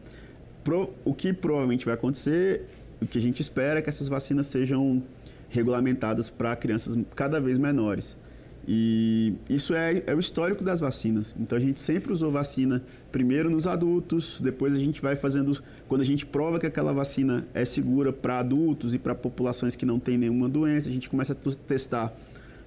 pro, 0.64 0.90
o 1.04 1.14
que 1.14 1.34
provavelmente 1.34 1.86
vai 1.86 1.94
acontecer 1.94 2.66
o 3.02 3.06
que 3.06 3.18
a 3.18 3.22
gente 3.22 3.42
espera 3.42 3.80
é 3.80 3.82
que 3.82 3.90
essas 3.90 4.08
vacinas 4.08 4.48
sejam 4.48 5.04
regulamentadas 5.50 6.30
para 6.30 6.56
crianças 6.56 6.98
cada 7.16 7.40
vez 7.40 7.58
menores. 7.58 8.18
E 8.66 9.34
isso 9.50 9.74
é, 9.74 10.04
é, 10.08 10.16
o 10.16 10.20
histórico 10.20 10.64
das 10.64 10.80
vacinas. 10.80 11.36
Então 11.38 11.58
a 11.58 11.62
gente 11.62 11.82
sempre 11.82 12.14
usou 12.14 12.32
vacina 12.32 12.82
primeiro 13.12 13.50
nos 13.50 13.68
adultos, 13.68 14.40
depois 14.42 14.74
a 14.74 14.78
gente 14.78 15.02
vai 15.02 15.16
fazendo. 15.16 15.62
Quando 15.88 16.02
a 16.02 16.06
gente 16.06 16.26
prova 16.26 16.60
que 16.60 16.66
aquela 16.66 16.94
vacina 16.94 17.46
é 17.54 17.66
segura 17.66 18.14
para 18.14 18.40
adultos 18.40 18.96
e 18.96 19.00
para 19.00 19.14
populações 19.14 19.76
que 19.76 19.86
não 19.86 20.00
têm 20.00 20.18
nenhuma 20.18 20.48
doença, 20.48 20.90
a 20.90 20.94
gente 20.94 21.10
começa 21.10 21.34
a 21.34 21.36
testar 21.68 22.14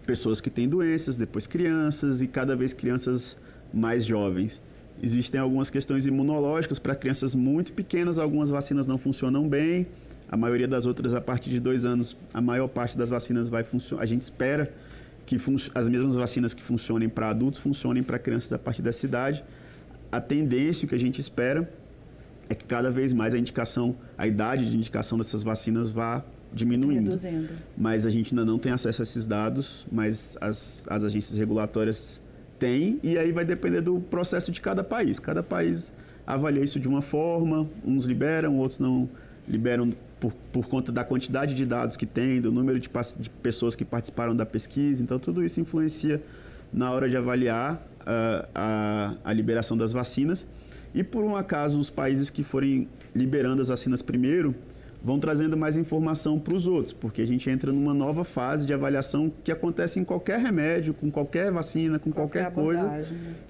pessoas 0.05 0.41
que 0.41 0.51
têm 0.51 0.69
doenças, 0.69 1.17
depois 1.17 1.47
crianças 1.47 2.21
e 2.21 2.29
cada 2.29 2.55
vez 2.55 2.75
crianças 2.75 3.39
mais 3.77 4.05
jovens. 4.05 4.63
Existem 5.03 5.39
algumas 5.39 5.69
questões 5.69 6.07
imunológicas 6.07 6.79
para 6.79 6.95
crianças 6.95 7.35
muito 7.35 7.73
pequenas, 7.73 8.19
algumas 8.19 8.49
vacinas 8.49 8.87
não 8.87 8.97
funcionam 8.97 9.47
bem. 9.47 9.87
A 10.29 10.37
maioria 10.37 10.67
das 10.67 10.87
outras, 10.87 11.13
a 11.13 11.21
partir 11.21 11.51
de 11.51 11.61
dois 11.61 11.85
anos, 11.85 12.17
a 12.33 12.41
maior 12.41 12.69
parte 12.69 12.97
das 12.97 13.11
vacinas 13.11 13.49
vai 13.49 13.63
funcionar. 13.63 14.03
A 14.03 14.07
gente 14.07 14.23
espera 14.23 14.73
que 15.27 15.37
as 15.75 15.89
mesmas 15.89 16.17
vacinas 16.17 16.55
que 16.55 16.63
funcionem 16.63 17.09
para 17.09 17.29
adultos 17.29 17.61
funcionem 17.61 18.03
para 18.03 18.19
crianças 18.19 18.53
a 18.53 18.59
partir 18.59 18.81
dessa 18.81 19.05
idade. 19.05 19.45
A 20.11 20.21
tendência, 20.21 20.87
o 20.87 20.89
que 20.89 20.95
a 20.95 20.99
gente 20.99 21.21
espera, 21.21 21.71
é 22.49 22.55
que 22.55 22.65
cada 22.65 22.91
vez 22.91 23.13
mais 23.13 23.35
a 23.35 23.39
indicação, 23.39 23.97
a 24.17 24.27
idade 24.27 24.69
de 24.71 24.77
indicação 24.77 25.19
dessas 25.19 25.43
vacinas 25.43 25.91
vá 25.91 26.25
diminuindo. 26.53 27.11
Reduzindo. 27.11 27.53
Mas 27.77 28.07
a 28.07 28.11
gente 28.11 28.33
ainda 28.33 28.45
não 28.45 28.59
tem 28.59 28.73
acesso 28.73 29.03
a 29.03 29.05
esses 29.05 29.27
dados, 29.27 29.87
mas 29.93 30.37
as, 30.41 30.85
as 30.89 31.05
agências 31.05 31.39
regulatórias 31.39 32.21
têm, 32.59 32.99
e 33.03 33.19
aí 33.19 33.33
vai 33.33 33.45
depender 33.45 33.81
do 33.81 34.01
processo 34.01 34.51
de 34.51 34.61
cada 34.61 34.83
país. 34.83 35.19
Cada 35.19 35.43
país 35.43 35.93
avalia 36.27 36.63
isso 36.63 36.81
de 36.81 36.89
uma 36.89 37.03
forma, 37.03 37.69
uns 37.85 38.05
liberam, 38.05 38.57
outros 38.57 38.79
não 38.79 39.09
liberam 39.49 39.91
por, 40.19 40.33
por 40.53 40.67
conta 40.67 40.91
da 40.91 41.05
quantidade 41.05 41.55
de 41.55 41.65
dados 41.65 41.97
que 41.97 42.07
tem, 42.07 42.41
do 42.41 42.51
número 42.51 42.81
de, 42.81 42.91
de, 43.19 43.31
pessoas 43.31 43.77
que 43.77 43.85
participaram 43.85 44.35
da 44.35 44.47
pesquisa. 44.47 45.03
Então, 45.03 45.19
tudo 45.19 45.45
isso 45.45 45.61
influencia 45.61 46.23
na 46.73 46.91
hora 46.91 47.09
de 47.09 47.17
avaliar 47.17 47.75
uh, 47.75 48.49
a, 48.55 49.15
a 49.25 49.33
liberação 49.33 49.77
das 49.77 49.93
vacinas. 49.93 50.47
E, 50.95 51.05
por 51.05 51.23
um 51.25 51.37
acaso, 51.37 51.79
os 51.79 51.91
países 51.91 52.31
que 52.31 52.43
forem 52.43 52.89
liberando 53.15 53.61
as 53.61 53.69
vacinas 53.69 54.03
primeiro 54.03 54.55
vão 55.03 55.19
trazendo 55.19 55.57
mais 55.57 55.77
informação 55.77 56.39
para 56.39 56.55
os 56.55 56.67
outros, 56.67 56.93
porque 56.93 57.23
a 57.23 57.27
gente 57.27 57.49
entra 57.49 57.73
numa 57.73 57.95
nova 57.95 58.25
fase 58.25 58.67
de 58.67 58.73
avaliação 58.73 59.33
que 59.45 59.53
acontece 59.53 60.01
em 60.01 60.05
qualquer 60.05 60.39
remédio, 60.39 60.95
com 60.95 61.11
qualquer 61.11 61.53
vacina, 61.53 61.99
com 61.99 62.11
qualquer, 62.11 62.51
qualquer 62.51 62.63
coisa, 62.63 62.89
né? 62.89 63.05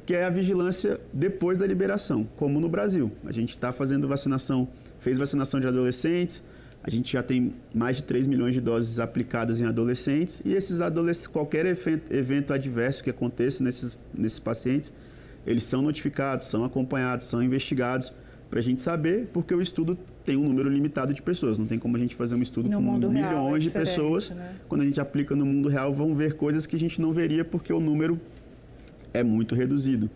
que 0.04 0.14
é 0.14 0.24
a 0.24 0.30
vigilância 0.30 1.00
depois 1.12 1.58
da 1.58 1.66
liberação, 1.66 2.28
como 2.36 2.60
no 2.60 2.68
Brasil. 2.68 3.10
A 3.24 3.32
gente 3.32 3.50
está 3.50 3.72
fazendo 3.72 4.06
vacinação, 4.06 4.68
fez 4.98 5.18
vacinação 5.18 5.60
de 5.60 5.66
adolescentes, 5.66 6.42
a 6.82 6.90
gente 6.90 7.12
já 7.12 7.22
tem 7.22 7.54
mais 7.74 7.96
de 7.96 8.04
3 8.04 8.26
milhões 8.26 8.54
de 8.54 8.60
doses 8.60 9.00
aplicadas 9.00 9.60
em 9.60 9.64
adolescentes 9.64 10.40
e 10.44 10.54
esses 10.54 10.80
adolescentes, 10.80 11.26
qualquer 11.26 11.66
evento 11.66 12.52
adverso 12.52 13.02
que 13.02 13.10
aconteça 13.10 13.62
nesses, 13.64 13.98
nesses 14.14 14.38
pacientes, 14.38 14.92
eles 15.44 15.64
são 15.64 15.82
notificados, 15.82 16.46
são 16.46 16.64
acompanhados, 16.64 17.26
são 17.26 17.42
investigados 17.42 18.12
para 18.48 18.60
a 18.60 18.62
gente 18.62 18.80
saber, 18.80 19.28
porque 19.32 19.54
o 19.54 19.60
estudo 19.60 19.98
tem 20.26 20.36
um 20.36 20.46
número 20.48 20.68
limitado 20.68 21.14
de 21.14 21.22
pessoas. 21.22 21.58
Não 21.58 21.64
tem 21.64 21.78
como 21.78 21.96
a 21.96 22.00
gente 22.00 22.14
fazer 22.16 22.34
um 22.34 22.42
estudo 22.42 22.68
no 22.68 22.82
com 22.82 23.08
milhões 23.08 23.54
é 23.54 23.58
de 23.60 23.70
pessoas. 23.70 24.30
Né? 24.30 24.56
Quando 24.68 24.80
a 24.80 24.84
gente 24.84 25.00
aplica 25.00 25.36
no 25.36 25.46
mundo 25.46 25.68
real, 25.68 25.94
vão 25.94 26.14
ver 26.14 26.34
coisas 26.34 26.66
que 26.66 26.74
a 26.74 26.78
gente 26.78 27.00
não 27.00 27.12
veria 27.12 27.44
porque 27.44 27.72
o 27.72 27.80
número 27.80 28.20
é 29.14 29.22
muito 29.22 29.54
reduzido. 29.54 30.10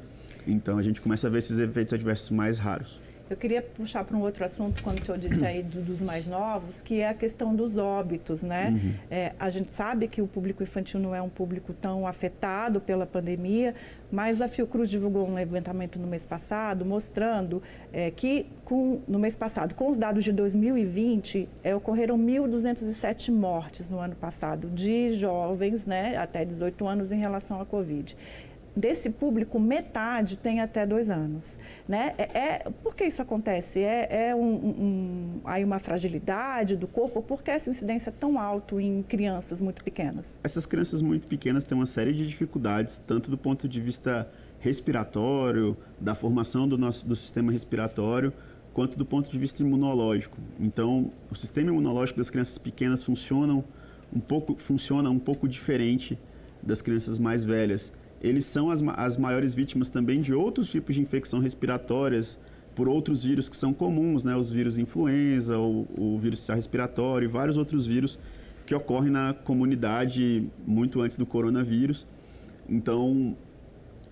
Então 0.47 0.77
a 0.77 0.83
gente 0.83 1.01
começa 1.01 1.29
a 1.29 1.31
ver 1.31 1.39
esses 1.39 1.59
efeitos 1.59 1.95
adversos 1.95 2.31
mais 2.31 2.59
raros. 2.59 3.01
Eu 3.31 3.37
queria 3.37 3.63
puxar 3.63 4.03
para 4.03 4.17
um 4.17 4.23
outro 4.23 4.45
assunto, 4.45 4.83
quando 4.83 4.99
o 4.99 5.03
senhor 5.03 5.17
disse 5.17 5.47
aí 5.47 5.63
do, 5.63 5.81
dos 5.81 6.03
mais 6.03 6.27
novos, 6.27 6.83
que 6.83 7.01
é 7.01 7.09
a 7.09 7.15
questão 7.15 7.55
dos 7.55 7.79
óbitos, 7.79 8.43
né? 8.43 8.71
Uhum. 8.71 8.95
É, 9.09 9.33
a 9.39 9.49
gente 9.51 9.71
sabe 9.71 10.09
que 10.09 10.21
o 10.21 10.27
público 10.27 10.65
infantil 10.65 10.99
não 10.99 11.15
é 11.15 11.23
um 11.23 11.29
público 11.29 11.73
tão 11.73 12.09
afetado 12.09 12.81
pela 12.81 13.07
pandemia, 13.07 13.73
mas 14.11 14.43
a 14.43 14.49
Fiocruz 14.49 14.91
divulgou 14.91 15.29
um 15.29 15.35
levantamento 15.35 15.97
no 15.97 16.09
mês 16.09 16.27
passado 16.27 16.85
mostrando 16.85 17.63
é, 17.93 18.11
que, 18.11 18.47
com, 18.65 19.01
no 19.07 19.21
mês 19.21 19.37
passado, 19.37 19.77
com 19.77 19.89
os 19.89 19.97
dados 19.97 20.25
de 20.25 20.33
2020, 20.33 21.49
é, 21.63 21.73
ocorreram 21.73 22.19
1.207 22.19 23.31
mortes 23.33 23.89
no 23.89 24.01
ano 24.01 24.17
passado 24.17 24.69
de 24.69 25.13
jovens 25.13 25.87
né, 25.87 26.17
até 26.17 26.45
18 26.45 26.85
anos 26.85 27.13
em 27.13 27.19
relação 27.21 27.61
à 27.61 27.65
Covid 27.65 28.17
desse 28.75 29.11
público, 29.11 29.59
metade 29.59 30.37
tem 30.37 30.61
até 30.61 30.87
dois 30.87 31.11
anos. 31.11 31.59
Né? 31.89 32.15
É, 32.17 32.39
é 32.39 32.71
por 32.83 32.95
que 32.95 33.05
isso 33.05 33.21
acontece? 33.21 33.83
É, 33.83 34.29
é 34.29 34.35
um, 34.35 34.55
um, 34.55 35.41
aí 35.45 35.65
uma 35.65 35.79
fragilidade 35.79 36.77
do 36.77 36.87
corpo? 36.87 37.23
Por 37.23 37.43
que 37.43 37.51
essa 37.51 37.71
incidência 37.71 38.11
é 38.11 38.13
tão 38.13 38.39
alta 38.39 38.81
em 38.81 39.03
crianças 39.03 39.61
muito 39.61 39.83
pequenas? 39.83 40.39
Essas 40.43 40.67
crianças 40.67 41.03
muito 41.03 41.27
pequenas 41.27 41.65
têm 41.65 41.77
uma 41.77 41.87
série 41.87 42.13
de 42.13 42.27
dificuldades, 42.27 42.99
tanto 43.07 43.31
do 43.31 43.39
ponto 43.39 43.69
de 43.69 43.81
vista 43.81 44.31
respiratório, 44.59 45.77
da 45.99 46.15
formação 46.15 46.69
do 46.69 46.77
nosso 46.77 47.07
do 47.09 47.17
sistema 47.17 47.51
respiratório, 47.51 48.33
quanto 48.73 48.97
do 48.97 49.05
ponto 49.05 49.31
de 49.31 49.39
vista 49.39 49.63
imunológico. 49.63 50.39
Então, 50.59 51.11
o 51.31 51.35
sistema 51.35 51.71
imunológico 51.71 52.19
das 52.19 52.31
crianças 52.31 52.59
pequenas 52.59 53.03
funciona 53.03 53.65
um 54.13 54.21
pouco, 54.21 54.57
funciona 54.59 55.09
um 55.11 55.19
pouco 55.19 55.49
diferente 55.49 56.19
das 56.63 56.83
crianças 56.83 57.19
mais 57.19 57.45
velhas 57.45 57.93
eles 58.21 58.45
são 58.45 58.71
as, 58.71 58.83
as 58.97 59.17
maiores 59.17 59.55
vítimas 59.55 59.89
também 59.89 60.21
de 60.21 60.35
outros 60.35 60.71
tipos 60.71 60.95
de 60.95 61.01
infecção 61.01 61.41
respiratórias 61.41 62.39
por 62.75 62.89
outros 62.89 63.25
vírus 63.25 63.49
que 63.49 63.57
são 63.57 63.73
comuns, 63.73 64.25
né? 64.25 64.37
Os 64.37 64.51
vírus 64.51 64.79
influenza, 64.79 65.59
o, 65.59 65.87
o 65.97 66.19
vírus 66.19 66.47
respiratório 66.49 67.27
e 67.27 67.29
vários 67.29 67.57
outros 67.57 67.87
vírus 67.87 68.19
que 68.67 68.75
ocorrem 68.75 69.11
na 69.11 69.35
comunidade 69.35 70.49
muito 70.67 71.01
antes 71.01 71.17
do 71.17 71.27
coronavírus. 71.27 72.07
Então, 72.69 73.37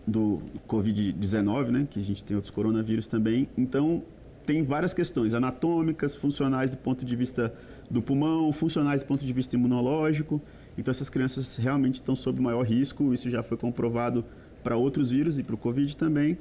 do 0.07 0.43
Covid-19, 0.67 1.69
né? 1.69 1.87
Que 1.89 2.01
a 2.01 2.03
gente 2.03 2.25
tem 2.25 2.35
outros 2.35 2.51
coronavírus 2.51 3.07
também. 3.07 3.49
Então, 3.57 4.03
tem 4.45 4.63
várias 4.63 4.95
questões 4.95 5.35
anatômicas, 5.35 6.17
funcionais 6.17 6.71
do 6.71 6.79
ponto 6.79 7.05
de 7.05 7.15
vista 7.15 7.53
do 7.91 8.01
pulmão, 8.01 8.51
funcionais 8.51 9.03
do 9.03 9.07
ponto 9.07 9.25
de 9.25 9.33
vista 9.33 9.55
imunológico. 9.55 10.41
Então, 10.79 10.93
essas 10.93 11.11
crianças 11.11 11.57
realmente 11.57 11.97
estão 11.97 12.15
sob 12.15 12.41
maior 12.41 12.63
risco. 12.63 13.13
Isso 13.13 13.29
já 13.29 13.43
foi 13.43 13.57
comprovado 13.57 14.25
para 14.63 14.77
outros 14.77 15.11
vírus 15.11 15.37
e 15.37 15.43
para 15.43 15.57
o 15.57 15.59
Covid 15.59 15.97
também. 15.97 16.39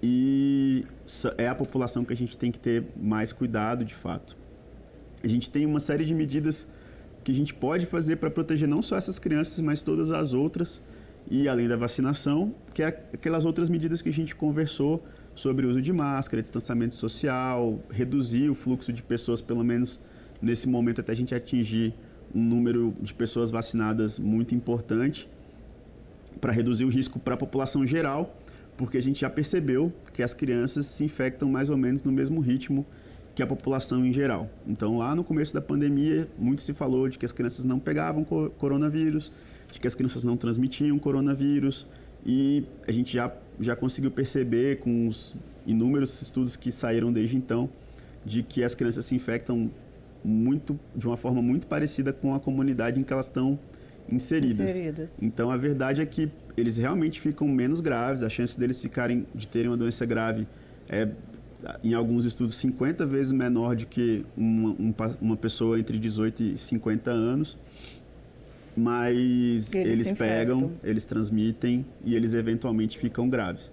E 0.00 0.84
é 1.36 1.48
a 1.48 1.54
população 1.54 2.04
que 2.04 2.12
a 2.12 2.16
gente 2.16 2.38
tem 2.38 2.52
que 2.52 2.60
ter 2.60 2.84
mais 2.96 3.32
cuidado, 3.32 3.84
de 3.84 3.94
fato. 3.94 4.36
A 5.22 5.26
gente 5.26 5.50
tem 5.50 5.66
uma 5.66 5.80
série 5.80 6.04
de 6.04 6.14
medidas 6.14 6.68
que 7.24 7.32
a 7.32 7.34
gente 7.34 7.52
pode 7.52 7.86
fazer 7.86 8.16
para 8.16 8.30
proteger 8.30 8.68
não 8.68 8.80
só 8.80 8.96
essas 8.96 9.18
crianças, 9.18 9.60
mas 9.60 9.82
todas 9.82 10.12
as 10.12 10.32
outras. 10.32 10.80
E 11.28 11.48
além 11.48 11.66
da 11.66 11.76
vacinação, 11.76 12.54
que 12.72 12.84
é 12.84 12.86
aquelas 12.86 13.44
outras 13.44 13.68
medidas 13.68 14.00
que 14.00 14.08
a 14.08 14.12
gente 14.12 14.36
conversou 14.36 15.04
sobre 15.34 15.66
o 15.66 15.70
uso 15.70 15.82
de 15.82 15.92
máscara, 15.92 16.40
distanciamento 16.40 16.94
social, 16.94 17.80
reduzir 17.90 18.48
o 18.48 18.54
fluxo 18.54 18.92
de 18.92 19.02
pessoas, 19.02 19.42
pelo 19.42 19.64
menos 19.64 19.98
nesse 20.40 20.68
momento, 20.68 21.00
até 21.00 21.10
a 21.10 21.16
gente 21.16 21.34
atingir 21.34 21.94
um 22.34 22.42
número 22.42 22.94
de 23.00 23.12
pessoas 23.14 23.50
vacinadas 23.50 24.18
muito 24.18 24.54
importante 24.54 25.28
para 26.40 26.52
reduzir 26.52 26.84
o 26.84 26.88
risco 26.88 27.18
para 27.18 27.34
a 27.34 27.36
população 27.36 27.86
geral, 27.86 28.36
porque 28.76 28.98
a 28.98 29.02
gente 29.02 29.20
já 29.20 29.30
percebeu 29.30 29.92
que 30.12 30.22
as 30.22 30.34
crianças 30.34 30.86
se 30.86 31.04
infectam 31.04 31.50
mais 31.50 31.70
ou 31.70 31.76
menos 31.76 32.02
no 32.02 32.12
mesmo 32.12 32.40
ritmo 32.40 32.84
que 33.34 33.42
a 33.42 33.46
população 33.46 34.04
em 34.04 34.12
geral. 34.12 34.50
Então, 34.66 34.98
lá 34.98 35.14
no 35.14 35.22
começo 35.22 35.52
da 35.52 35.60
pandemia, 35.60 36.28
muito 36.38 36.62
se 36.62 36.72
falou 36.72 37.08
de 37.08 37.18
que 37.18 37.26
as 37.26 37.32
crianças 37.32 37.64
não 37.64 37.78
pegavam 37.78 38.24
coronavírus, 38.24 39.30
de 39.72 39.80
que 39.80 39.86
as 39.86 39.94
crianças 39.94 40.24
não 40.24 40.36
transmitiam 40.36 40.98
coronavírus, 40.98 41.86
e 42.24 42.64
a 42.88 42.92
gente 42.92 43.12
já, 43.12 43.32
já 43.60 43.76
conseguiu 43.76 44.10
perceber 44.10 44.80
com 44.80 45.06
os 45.06 45.36
inúmeros 45.66 46.22
estudos 46.22 46.56
que 46.56 46.72
saíram 46.72 47.12
desde 47.12 47.36
então 47.36 47.68
de 48.24 48.42
que 48.42 48.64
as 48.64 48.74
crianças 48.74 49.06
se 49.06 49.14
infectam 49.14 49.70
muito 50.26 50.78
de 50.94 51.06
uma 51.06 51.16
forma 51.16 51.40
muito 51.40 51.66
parecida 51.66 52.12
com 52.12 52.34
a 52.34 52.40
comunidade 52.40 52.98
em 52.98 53.02
que 53.02 53.12
elas 53.12 53.26
estão 53.26 53.58
inseridas. 54.10 54.70
inseridas. 54.70 55.22
Então 55.22 55.50
a 55.50 55.56
verdade 55.56 56.02
é 56.02 56.06
que 56.06 56.30
eles 56.56 56.76
realmente 56.76 57.20
ficam 57.20 57.46
menos 57.46 57.80
graves, 57.80 58.22
a 58.22 58.28
chance 58.28 58.58
deles 58.58 58.80
ficarem 58.80 59.26
de 59.34 59.46
terem 59.46 59.68
uma 59.68 59.76
doença 59.76 60.04
grave 60.04 60.46
é 60.88 61.08
em 61.82 61.94
alguns 61.94 62.24
estudos 62.24 62.54
50 62.56 63.06
vezes 63.06 63.32
menor 63.32 63.74
do 63.76 63.86
que 63.86 64.24
uma, 64.36 64.76
uma 65.20 65.36
pessoa 65.36 65.78
entre 65.78 65.98
18 65.98 66.42
e 66.42 66.58
50 66.58 67.10
anos. 67.10 67.56
Mas 68.76 69.72
eles, 69.72 69.74
eles 69.74 70.12
pegam, 70.12 70.72
eles 70.84 71.06
transmitem 71.06 71.84
e 72.04 72.14
eles 72.14 72.34
eventualmente 72.34 72.98
ficam 72.98 73.28
graves. 73.28 73.72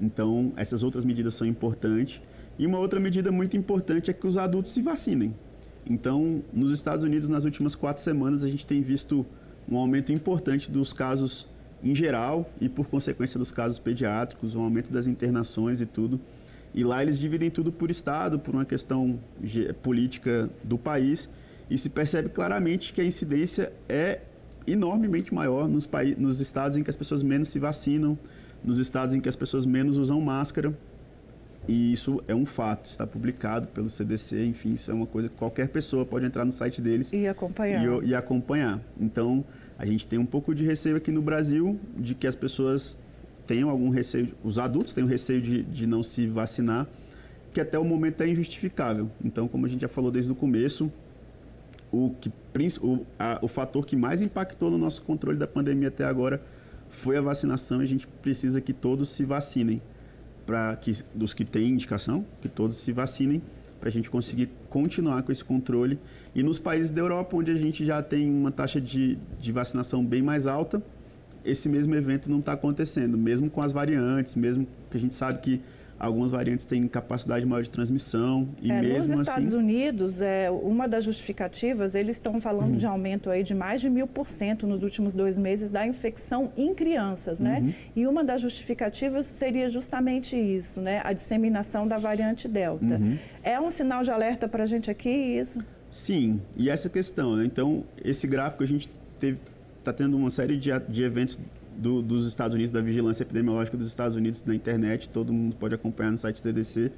Então, 0.00 0.52
essas 0.56 0.82
outras 0.82 1.04
medidas 1.04 1.34
são 1.34 1.46
importantes. 1.46 2.22
E 2.58 2.66
uma 2.66 2.78
outra 2.78 2.98
medida 2.98 3.30
muito 3.30 3.56
importante 3.58 4.10
é 4.10 4.14
que 4.14 4.26
os 4.26 4.38
adultos 4.38 4.72
se 4.72 4.80
vacinem. 4.80 5.34
Então, 5.88 6.42
nos 6.52 6.70
Estados 6.70 7.02
Unidos, 7.02 7.28
nas 7.28 7.44
últimas 7.44 7.74
quatro 7.74 8.02
semanas, 8.02 8.44
a 8.44 8.48
gente 8.48 8.66
tem 8.66 8.82
visto 8.82 9.24
um 9.70 9.76
aumento 9.76 10.12
importante 10.12 10.70
dos 10.70 10.92
casos 10.92 11.48
em 11.82 11.94
geral 11.94 12.50
e, 12.60 12.68
por 12.68 12.86
consequência, 12.88 13.38
dos 13.38 13.50
casos 13.50 13.78
pediátricos, 13.78 14.54
um 14.54 14.60
aumento 14.60 14.92
das 14.92 15.06
internações 15.06 15.80
e 15.80 15.86
tudo. 15.86 16.20
E 16.74 16.84
lá 16.84 17.02
eles 17.02 17.18
dividem 17.18 17.50
tudo 17.50 17.72
por 17.72 17.90
estado, 17.90 18.38
por 18.38 18.54
uma 18.54 18.64
questão 18.64 19.18
política 19.82 20.50
do 20.62 20.76
país, 20.76 21.28
e 21.70 21.78
se 21.78 21.88
percebe 21.88 22.28
claramente 22.28 22.92
que 22.92 23.00
a 23.00 23.04
incidência 23.04 23.72
é 23.88 24.20
enormemente 24.66 25.32
maior 25.32 25.68
nos, 25.68 25.88
nos 26.18 26.40
estados 26.40 26.76
em 26.76 26.82
que 26.82 26.90
as 26.90 26.96
pessoas 26.96 27.22
menos 27.22 27.48
se 27.48 27.58
vacinam, 27.58 28.18
nos 28.62 28.78
estados 28.78 29.14
em 29.14 29.20
que 29.20 29.28
as 29.28 29.36
pessoas 29.36 29.64
menos 29.64 29.96
usam 29.96 30.20
máscara. 30.20 30.76
E 31.68 31.92
isso 31.92 32.22
é 32.26 32.34
um 32.34 32.46
fato, 32.46 32.86
está 32.86 33.06
publicado 33.06 33.66
pelo 33.66 33.90
CDC, 33.90 34.42
enfim, 34.46 34.72
isso 34.72 34.90
é 34.90 34.94
uma 34.94 35.06
coisa 35.06 35.28
que 35.28 35.36
qualquer 35.36 35.68
pessoa 35.68 36.06
pode 36.06 36.24
entrar 36.24 36.42
no 36.42 36.50
site 36.50 36.80
deles 36.80 37.12
e 37.12 37.28
acompanhar. 37.28 38.02
E, 38.02 38.06
e 38.06 38.14
acompanhar. 38.14 38.80
Então, 38.98 39.44
a 39.78 39.84
gente 39.84 40.06
tem 40.06 40.18
um 40.18 40.24
pouco 40.24 40.54
de 40.54 40.64
receio 40.64 40.96
aqui 40.96 41.12
no 41.12 41.20
Brasil 41.20 41.78
de 41.94 42.14
que 42.14 42.26
as 42.26 42.34
pessoas 42.34 42.96
tenham 43.46 43.68
algum 43.68 43.90
receio, 43.90 44.34
os 44.42 44.58
adultos 44.58 44.94
tenham 44.94 45.06
receio 45.06 45.42
de, 45.42 45.62
de 45.62 45.86
não 45.86 46.02
se 46.02 46.26
vacinar, 46.26 46.86
que 47.52 47.60
até 47.60 47.78
o 47.78 47.84
momento 47.84 48.22
é 48.22 48.28
injustificável. 48.28 49.10
Então, 49.22 49.46
como 49.46 49.66
a 49.66 49.68
gente 49.68 49.82
já 49.82 49.88
falou 49.88 50.10
desde 50.10 50.32
o 50.32 50.34
começo, 50.34 50.90
o, 51.92 52.14
que, 52.18 52.32
o, 52.80 53.04
a, 53.18 53.40
o 53.42 53.48
fator 53.48 53.84
que 53.84 53.94
mais 53.94 54.22
impactou 54.22 54.70
no 54.70 54.78
nosso 54.78 55.02
controle 55.02 55.36
da 55.36 55.46
pandemia 55.46 55.88
até 55.88 56.04
agora 56.04 56.42
foi 56.88 57.18
a 57.18 57.20
vacinação 57.20 57.82
e 57.82 57.84
a 57.84 57.88
gente 57.88 58.06
precisa 58.06 58.58
que 58.58 58.72
todos 58.72 59.10
se 59.10 59.22
vacinem 59.24 59.82
para 60.48 60.74
que 60.76 60.92
dos 61.14 61.34
que 61.34 61.44
têm 61.44 61.68
indicação, 61.72 62.24
que 62.40 62.48
todos 62.48 62.78
se 62.78 62.90
vacinem 62.90 63.42
para 63.78 63.90
a 63.90 63.92
gente 63.92 64.08
conseguir 64.08 64.48
continuar 64.70 65.22
com 65.22 65.30
esse 65.30 65.44
controle. 65.44 65.98
E 66.34 66.42
nos 66.42 66.58
países 66.58 66.90
da 66.90 67.02
Europa, 67.02 67.36
onde 67.36 67.50
a 67.50 67.54
gente 67.54 67.84
já 67.84 68.02
tem 68.02 68.30
uma 68.30 68.50
taxa 68.50 68.80
de, 68.80 69.18
de 69.38 69.52
vacinação 69.52 70.02
bem 70.02 70.22
mais 70.22 70.46
alta, 70.46 70.82
esse 71.44 71.68
mesmo 71.68 71.94
evento 71.94 72.30
não 72.30 72.38
está 72.38 72.54
acontecendo, 72.54 73.18
mesmo 73.18 73.50
com 73.50 73.60
as 73.60 73.72
variantes, 73.72 74.34
mesmo 74.34 74.66
que 74.90 74.96
a 74.96 75.00
gente 75.00 75.14
sabe 75.14 75.38
que 75.40 75.60
Algumas 75.98 76.30
variantes 76.30 76.64
têm 76.64 76.86
capacidade 76.86 77.44
maior 77.44 77.62
de 77.62 77.70
transmissão 77.70 78.48
e 78.62 78.70
é, 78.70 78.80
mesmo 78.80 79.16
nos 79.16 79.26
Estados 79.26 79.48
assim... 79.48 79.56
Unidos, 79.56 80.20
é, 80.20 80.48
uma 80.50 80.86
das 80.86 81.04
justificativas, 81.04 81.94
eles 81.94 82.16
estão 82.16 82.40
falando 82.40 82.72
uhum. 82.72 82.76
de 82.76 82.86
aumento 82.86 83.30
aí 83.30 83.42
de 83.42 83.54
mais 83.54 83.80
de 83.80 83.90
mil 83.90 84.06
por 84.06 84.28
cento 84.28 84.66
nos 84.66 84.84
últimos 84.84 85.12
dois 85.12 85.36
meses 85.36 85.70
da 85.70 85.84
infecção 85.84 86.52
em 86.56 86.72
crianças, 86.72 87.40
né? 87.40 87.60
Uhum. 87.60 87.72
E 87.96 88.06
uma 88.06 88.22
das 88.22 88.40
justificativas 88.40 89.26
seria 89.26 89.68
justamente 89.68 90.36
isso, 90.36 90.80
né? 90.80 91.00
A 91.04 91.12
disseminação 91.12 91.86
da 91.86 91.98
variante 91.98 92.46
Delta. 92.46 92.94
Uhum. 92.94 93.18
É 93.42 93.60
um 93.60 93.70
sinal 93.70 94.02
de 94.04 94.10
alerta 94.10 94.48
para 94.48 94.62
a 94.62 94.66
gente 94.66 94.90
aqui 94.90 95.08
isso? 95.08 95.58
Sim, 95.90 96.40
e 96.56 96.70
essa 96.70 96.88
questão, 96.88 97.34
né? 97.34 97.44
Então, 97.44 97.82
esse 98.04 98.26
gráfico 98.26 98.62
a 98.62 98.66
gente 98.66 98.88
está 99.20 99.92
tendo 99.92 100.16
uma 100.16 100.30
série 100.30 100.56
de, 100.56 100.70
de 100.88 101.02
eventos 101.02 101.40
do, 101.78 102.02
dos 102.02 102.26
Estados 102.26 102.54
Unidos, 102.54 102.70
da 102.70 102.80
vigilância 102.80 103.22
epidemiológica 103.22 103.76
dos 103.76 103.86
Estados 103.86 104.16
Unidos 104.16 104.42
na 104.44 104.54
internet, 104.54 105.08
todo 105.08 105.32
mundo 105.32 105.56
pode 105.56 105.74
acompanhar 105.74 106.10
no 106.10 106.18
site 106.18 106.40
CDC. 106.40 106.92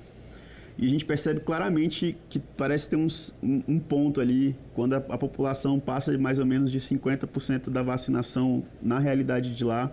E 0.78 0.86
a 0.86 0.88
gente 0.88 1.04
percebe 1.04 1.40
claramente 1.40 2.16
que 2.30 2.38
parece 2.38 2.88
ter 2.88 2.96
uns, 2.96 3.34
um, 3.42 3.62
um, 3.68 3.78
ponto 3.78 4.20
ali, 4.20 4.56
quando 4.74 4.94
a, 4.94 4.96
a, 4.96 5.18
população 5.18 5.78
passa 5.78 6.10
de 6.10 6.16
mais 6.16 6.38
ou 6.38 6.46
menos 6.46 6.72
de 6.72 6.80
50% 6.80 7.68
da 7.68 7.82
vacinação 7.82 8.64
na 8.80 8.98
realidade 8.98 9.54
de 9.54 9.62
lá, 9.62 9.92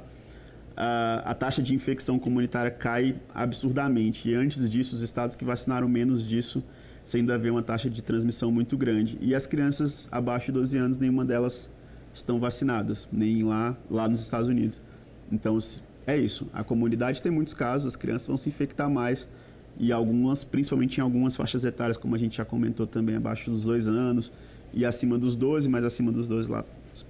a, 0.78 1.32
a, 1.32 1.34
taxa 1.34 1.62
de 1.62 1.76
infecção 1.76 2.18
comunitária 2.18 2.72
cai 2.72 3.16
absurdamente. 3.36 4.30
E 4.30 4.36
antes 4.36 4.70
disso, 4.70 4.96
os 4.96 5.02
estados 5.02 5.36
que 5.36 5.44
vacinaram 5.44 5.90
menos 5.90 6.26
disso, 6.26 6.64
sendo 7.04 7.34
haver 7.34 7.52
uma 7.52 7.64
taxa 7.64 7.90
de 7.90 8.02
transmissão 8.02 8.50
muito 8.50 8.78
grande. 8.78 9.18
E 9.20 9.36
as 9.36 9.46
crianças 9.46 10.08
abaixo 10.10 10.48
de 10.48 10.52
12 10.54 10.78
anos, 10.78 10.98
nenhuma 10.98 11.26
delas 11.26 11.70
estão 12.18 12.40
vacinadas, 12.40 13.08
nem 13.12 13.44
lá, 13.44 13.76
lá 13.90 14.08
nos 14.08 14.22
Estados 14.22 14.48
Unidos. 14.48 14.82
Então, 15.32 15.58
é 16.06 16.18
isso. 16.18 16.48
A 16.54 16.64
comunidade 16.64 17.22
tem 17.22 17.32
muitos 17.32 17.54
casos, 17.54 17.88
as 17.88 17.96
crianças 17.96 18.28
vão 18.28 18.38
se 18.38 18.50
infectar 18.50 18.90
mais 18.90 19.28
e 19.80 19.92
algumas, 19.92 20.44
principalmente 20.44 20.98
em 20.98 21.02
algumas 21.02 21.36
faixas 21.36 21.64
etárias, 21.64 21.98
como 21.98 22.16
a 22.16 22.18
gente 22.18 22.38
já 22.38 22.46
comentou 22.46 22.88
também, 22.88 23.16
abaixo 23.16 23.52
dos 23.52 23.64
dois 23.64 23.88
anos 23.88 24.32
e 24.74 24.86
acima 24.86 25.18
dos 25.18 25.36
12, 25.36 25.70
mas 25.70 25.86
acima 25.86 26.12
dos 26.12 26.28
12 26.28 26.50
lá 26.50 26.66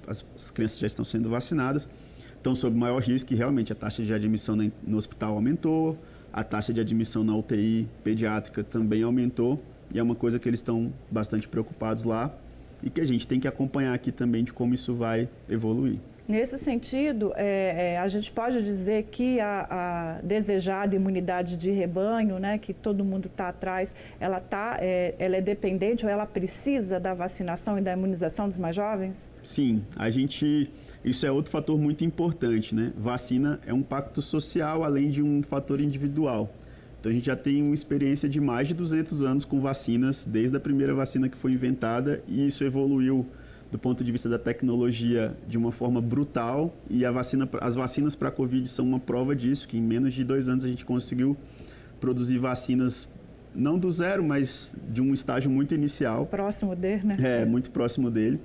as, 0.05 0.25
as 0.35 0.51
crianças 0.51 0.79
já 0.79 0.87
estão 0.87 1.05
sendo 1.05 1.29
vacinadas. 1.29 1.87
Estão 2.35 2.53
sob 2.53 2.77
maior 2.77 3.01
risco 3.01 3.33
e 3.33 3.35
realmente 3.35 3.71
a 3.71 3.75
taxa 3.75 4.03
de 4.03 4.13
admissão 4.13 4.55
no 4.85 4.97
hospital 4.97 5.33
aumentou, 5.33 5.97
a 6.31 6.43
taxa 6.43 6.73
de 6.73 6.79
admissão 6.79 7.23
na 7.23 7.35
UTI 7.35 7.89
pediátrica 8.03 8.63
também 8.63 9.01
aumentou 9.03 9.61
e 9.93 9.99
é 9.99 10.03
uma 10.03 10.15
coisa 10.15 10.37
que 10.37 10.47
eles 10.47 10.59
estão 10.59 10.93
bastante 11.09 11.47
preocupados 11.47 12.03
lá 12.03 12.33
e 12.83 12.89
que 12.89 13.01
a 13.01 13.05
gente 13.05 13.27
tem 13.27 13.39
que 13.39 13.47
acompanhar 13.47 13.93
aqui 13.93 14.11
também 14.11 14.43
de 14.43 14.53
como 14.53 14.73
isso 14.73 14.93
vai 14.93 15.29
evoluir. 15.49 15.99
Nesse 16.27 16.57
sentido, 16.57 17.31
é, 17.37 17.93
é, 17.93 17.99
a 17.99 18.07
gente 18.09 18.29
pode 18.33 18.61
dizer 18.61 19.03
que 19.03 19.39
a, 19.39 19.67
a, 19.69 20.21
desejada 20.21 20.93
imunidade 20.93 21.55
de 21.55 21.71
rebanho, 21.71 22.37
né, 22.37 22.57
que 22.57 22.73
todo 22.73 23.05
mundo 23.05 23.27
está 23.27 23.47
atrás, 23.47 23.95
ela, 24.19 24.41
tá, 24.41 24.77
é, 24.81 25.15
ela 25.19 25.37
é 25.37 25.41
dependente 25.41 26.05
ou 26.05 26.11
ela 26.11 26.25
precisa 26.25 26.99
da 26.99 27.13
vacinação 27.13 27.77
e 27.77 27.81
da 27.81 27.93
imunização 27.93 28.49
dos 28.49 28.59
mais 28.59 28.75
jovens? 28.75 29.31
Sim, 29.41 29.81
a 29.95 30.09
gente. 30.09 30.69
Isso 31.05 31.25
é 31.25 31.31
outro 31.31 31.49
fator 31.49 31.79
muito 31.79 32.03
importante, 32.03 32.75
né? 32.75 32.91
Vacina 32.97 33.61
é 33.65 33.73
um 33.73 33.81
pacto 33.81 34.21
social 34.21 34.83
além 34.83 35.09
de 35.09 35.23
um 35.23 35.41
fator 35.41 35.79
individual. 35.79 36.49
Então 37.07 37.11
a 37.11 37.13
gente 37.13 37.25
já 37.27 37.37
tem 37.37 37.63
uma 37.63 37.73
experiência 37.73 38.27
de 38.27 38.41
mais 38.41 38.67
de 38.67 38.73
200 38.73 39.21
anos 39.21 39.45
com 39.45 39.61
vacinas, 39.61 40.27
desde 40.29 40.57
a 40.57 40.59
primeira 40.59 40.93
vacina 40.93 41.29
que 41.29 41.37
foi 41.37 41.53
inventada, 41.53 42.21
e 42.27 42.45
isso 42.45 42.65
evoluiu 42.65 43.25
do 43.71 43.79
ponto 43.79 44.03
de 44.03 44.11
vista 44.11 44.27
da 44.27 44.37
tecnologia 44.37 45.33
de 45.47 45.57
uma 45.57 45.71
forma 45.71 46.01
brutal. 46.01 46.75
E 46.89 47.09
vacina, 47.09 47.47
as 47.61 47.75
vacinas 47.75 48.13
para 48.13 48.27
a 48.27 48.31
Covid 48.31 48.67
são 48.67 48.85
uma 48.85 48.99
prova 48.99 49.33
disso, 49.33 49.69
que 49.69 49.77
em 49.77 49.81
menos 49.81 50.13
de 50.13 50.25
dois 50.25 50.49
anos 50.49 50.65
a 50.65 50.67
gente 50.67 50.83
conseguiu 50.83 51.37
produzir 51.97 52.39
vacinas 52.39 53.07
não 53.55 53.79
do 53.79 53.89
zero, 53.89 54.21
mas 54.21 54.75
de 54.89 55.01
um 55.01 55.13
estágio 55.13 55.49
muito 55.49 55.73
inicial. 55.73 56.25
Próximo 56.25 56.75
dele, 56.75 57.03
né? 57.05 57.15
É, 57.21 57.45
muito 57.45 57.71
próximo 57.71 58.11
dele. 58.11 58.37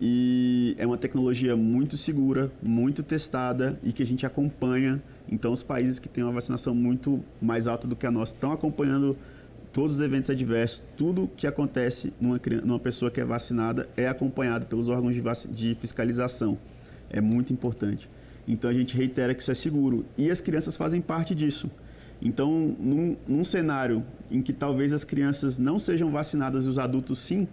E 0.00 0.74
é 0.78 0.86
uma 0.86 0.98
tecnologia 0.98 1.54
muito 1.54 1.96
segura, 1.96 2.50
muito 2.60 3.04
testada 3.04 3.78
e 3.84 3.92
que 3.92 4.02
a 4.02 4.06
gente 4.06 4.26
acompanha 4.26 5.00
então, 5.30 5.52
os 5.52 5.62
países 5.62 5.98
que 6.00 6.08
têm 6.08 6.24
uma 6.24 6.32
vacinação 6.32 6.74
muito 6.74 7.22
mais 7.40 7.68
alta 7.68 7.86
do 7.86 7.94
que 7.94 8.04
a 8.04 8.10
nossa 8.10 8.34
estão 8.34 8.50
acompanhando 8.50 9.16
todos 9.72 9.96
os 9.96 10.00
eventos 10.00 10.28
adversos, 10.28 10.82
tudo 10.96 11.30
que 11.36 11.46
acontece 11.46 12.12
numa, 12.20 12.40
numa 12.64 12.80
pessoa 12.80 13.10
que 13.10 13.20
é 13.20 13.24
vacinada 13.24 13.88
é 13.96 14.08
acompanhado 14.08 14.66
pelos 14.66 14.88
órgãos 14.88 15.14
de, 15.14 15.22
de 15.54 15.74
fiscalização. 15.76 16.58
É 17.08 17.20
muito 17.20 17.52
importante. 17.52 18.10
Então, 18.48 18.68
a 18.68 18.74
gente 18.74 18.96
reitera 18.96 19.32
que 19.32 19.40
isso 19.40 19.50
é 19.52 19.54
seguro. 19.54 20.04
E 20.18 20.28
as 20.28 20.40
crianças 20.40 20.76
fazem 20.76 21.00
parte 21.00 21.32
disso. 21.32 21.70
Então, 22.20 22.76
num, 22.78 23.16
num 23.26 23.44
cenário 23.44 24.04
em 24.30 24.42
que 24.42 24.52
talvez 24.52 24.92
as 24.92 25.04
crianças 25.04 25.58
não 25.58 25.78
sejam 25.78 26.10
vacinadas 26.10 26.66
e 26.66 26.68
os 26.68 26.78
adultos 26.78 27.20
sim, 27.20 27.46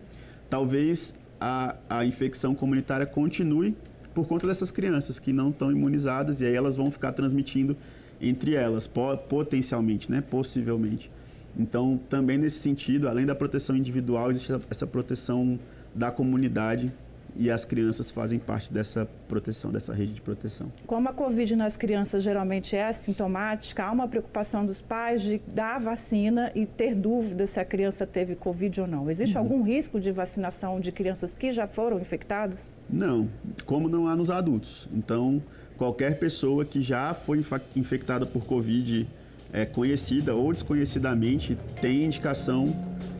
talvez 0.49 1.17
a, 1.39 1.75
a 1.87 2.05
infecção 2.05 2.55
comunitária 2.55 3.05
continue 3.05 3.75
por 4.17 4.25
conta 4.27 4.47
dessas 4.47 4.71
crianças 4.71 5.19
que 5.19 5.31
não 5.31 5.51
estão 5.51 5.71
imunizadas 5.71 6.41
e 6.41 6.45
aí 6.45 6.55
elas 6.55 6.75
vão 6.75 6.89
ficar 6.89 7.11
transmitindo 7.11 7.77
entre 8.19 8.55
elas, 8.55 8.89
potencialmente, 9.29 10.09
né? 10.09 10.21
possivelmente. 10.21 11.11
Então, 11.55 11.99
também 12.09 12.35
nesse 12.35 12.57
sentido, 12.57 13.07
além 13.07 13.27
da 13.27 13.35
proteção 13.35 13.75
individual, 13.75 14.31
existe 14.31 14.51
essa 14.71 14.87
proteção 14.87 15.59
da 15.93 16.09
comunidade 16.09 16.91
e 17.35 17.51
as 17.51 17.65
crianças 17.65 18.09
fazem 18.09 18.39
parte 18.39 18.71
dessa 18.71 19.07
proteção, 19.27 19.71
dessa 19.71 19.93
rede 19.93 20.13
de 20.13 20.21
proteção. 20.21 20.71
Como 20.85 21.07
a 21.07 21.13
Covid 21.13 21.55
nas 21.55 21.77
crianças 21.77 22.23
geralmente 22.23 22.75
é 22.75 22.85
assintomática, 22.85 23.83
há 23.83 23.91
uma 23.91 24.07
preocupação 24.07 24.65
dos 24.65 24.81
pais 24.81 25.21
de 25.21 25.41
dar 25.47 25.75
a 25.75 25.79
vacina 25.79 26.51
e 26.55 26.65
ter 26.65 26.95
dúvida 26.95 27.45
se 27.45 27.59
a 27.59 27.65
criança 27.65 28.05
teve 28.07 28.35
Covid 28.35 28.81
ou 28.81 28.87
não. 28.87 29.09
Existe 29.09 29.35
uhum. 29.35 29.43
algum 29.43 29.63
risco 29.63 29.99
de 29.99 30.11
vacinação 30.11 30.79
de 30.79 30.91
crianças 30.91 31.35
que 31.35 31.51
já 31.51 31.67
foram 31.67 31.99
infectadas? 31.99 32.73
Não, 32.89 33.29
como 33.65 33.87
não 33.87 34.07
há 34.07 34.15
nos 34.15 34.29
adultos. 34.29 34.87
Então, 34.93 35.41
qualquer 35.77 36.17
pessoa 36.19 36.65
que 36.65 36.81
já 36.81 37.13
foi 37.13 37.43
infectada 37.75 38.25
por 38.25 38.45
Covid, 38.45 39.07
é, 39.53 39.65
conhecida 39.65 40.35
ou 40.35 40.51
desconhecidamente, 40.51 41.57
tem 41.81 42.03
indicação 42.03 42.73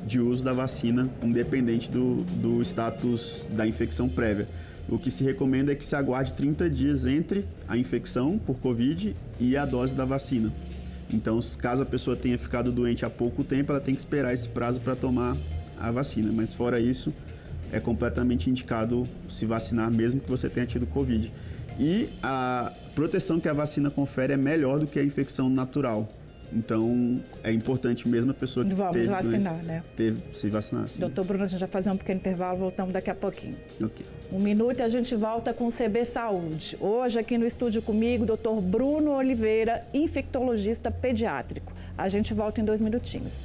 de 0.08 0.20
uso 0.20 0.44
da 0.44 0.54
vacina, 0.54 1.10
independente 1.22 1.92
do, 1.92 2.24
do 2.42 2.62
status 2.62 3.46
da 3.52 3.68
infecção 3.68 4.08
prévia. 4.08 4.48
O 4.90 4.98
que 4.98 5.12
se 5.12 5.24
recomenda 5.24 5.74
é 5.74 5.76
que 5.76 5.86
se 5.86 5.96
aguarde 5.96 6.32
30 6.34 6.70
dias 6.70 7.06
entre 7.06 7.46
a 7.68 7.78
infecção 7.78 8.40
por 8.40 8.58
Covid 8.60 9.14
e 9.38 9.58
a 9.58 9.66
dose 9.66 9.94
da 9.94 10.06
vacina. 10.06 10.52
Então, 11.14 11.40
caso 11.60 11.84
a 11.84 11.86
pessoa 11.86 12.16
tenha 12.16 12.38
ficado 12.38 12.72
doente 12.72 13.06
há 13.06 13.10
pouco 13.10 13.44
tempo, 13.44 13.72
ela 13.72 13.82
tem 13.82 13.94
que 13.94 14.00
esperar 14.00 14.34
esse 14.34 14.48
prazo 14.48 14.80
para 14.80 14.96
tomar 14.96 15.36
a 15.78 15.92
vacina. 15.92 16.32
Mas 16.34 16.54
fora 16.54 16.80
isso, 16.80 17.14
é 17.72 17.80
completamente 17.80 18.50
indicado 18.50 19.08
se 19.30 19.46
vacinar 19.46 19.92
mesmo 19.92 20.22
que 20.22 20.30
você 20.30 20.50
tenha 20.50 20.66
tido 20.66 20.86
Covid. 20.88 21.32
E 21.78 22.10
a 22.24 22.72
proteção 22.96 23.40
que 23.40 23.48
a 23.48 23.54
vacina 23.54 23.92
confere 23.92 24.34
é 24.34 24.38
melhor 24.38 24.80
do 24.80 24.88
que 24.88 25.00
a 25.00 25.04
infecção 25.04 25.50
natural. 25.50 26.10
Então, 26.52 27.20
é 27.44 27.52
importante 27.52 28.08
mesmo 28.08 28.32
a 28.32 28.34
pessoa 28.34 28.66
que 28.66 28.74
Vamos 28.74 28.94
teve 28.94 29.08
vacinar, 29.08 29.54
doença, 29.54 29.54
né? 29.64 29.84
Teve, 29.96 30.22
se 30.34 30.50
vacinar. 30.50 30.88
Sim. 30.88 31.00
Doutor 31.00 31.26
Bruno, 31.26 31.44
a 31.44 31.48
gente 31.48 31.60
vai 31.60 31.68
fazer 31.68 31.90
um 31.90 31.98
pequeno 31.98 32.20
intervalo, 32.20 32.58
voltamos 32.58 32.94
daqui 32.94 33.10
a 33.10 33.16
pouquinho. 33.16 33.56
Ok. 33.82 34.06
Um 34.32 34.40
minuto 34.40 34.80
e 34.80 34.84
a 34.84 34.90
gente 34.90 35.16
volta 35.16 35.54
com 35.54 35.68
o 35.68 35.72
CB 35.72 36.06
Saúde. 36.06 36.78
Hoje 36.80 37.20
aqui 37.20 37.38
no 37.38 37.46
estúdio 37.46 37.82
comigo, 37.82 38.26
doutor 38.26 38.62
Bruno 38.62 39.12
Oliveira, 39.12 39.86
infectologista 39.94 40.90
pediátrico. 40.90 41.74
A 41.98 42.08
gente 42.08 42.34
volta 42.34 42.62
em 42.62 42.66
dois 42.66 42.80
minutinhos. 42.80 43.42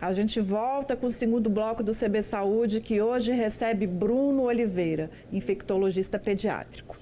A 0.00 0.12
gente 0.12 0.40
volta 0.40 0.94
com 0.94 1.06
o 1.06 1.10
segundo 1.10 1.50
bloco 1.50 1.82
do 1.82 1.90
CB 1.90 2.22
Saúde, 2.22 2.80
que 2.80 3.02
hoje 3.02 3.32
recebe 3.32 3.84
Bruno 3.84 4.42
Oliveira, 4.42 5.10
infectologista 5.32 6.20
pediátrico. 6.20 6.96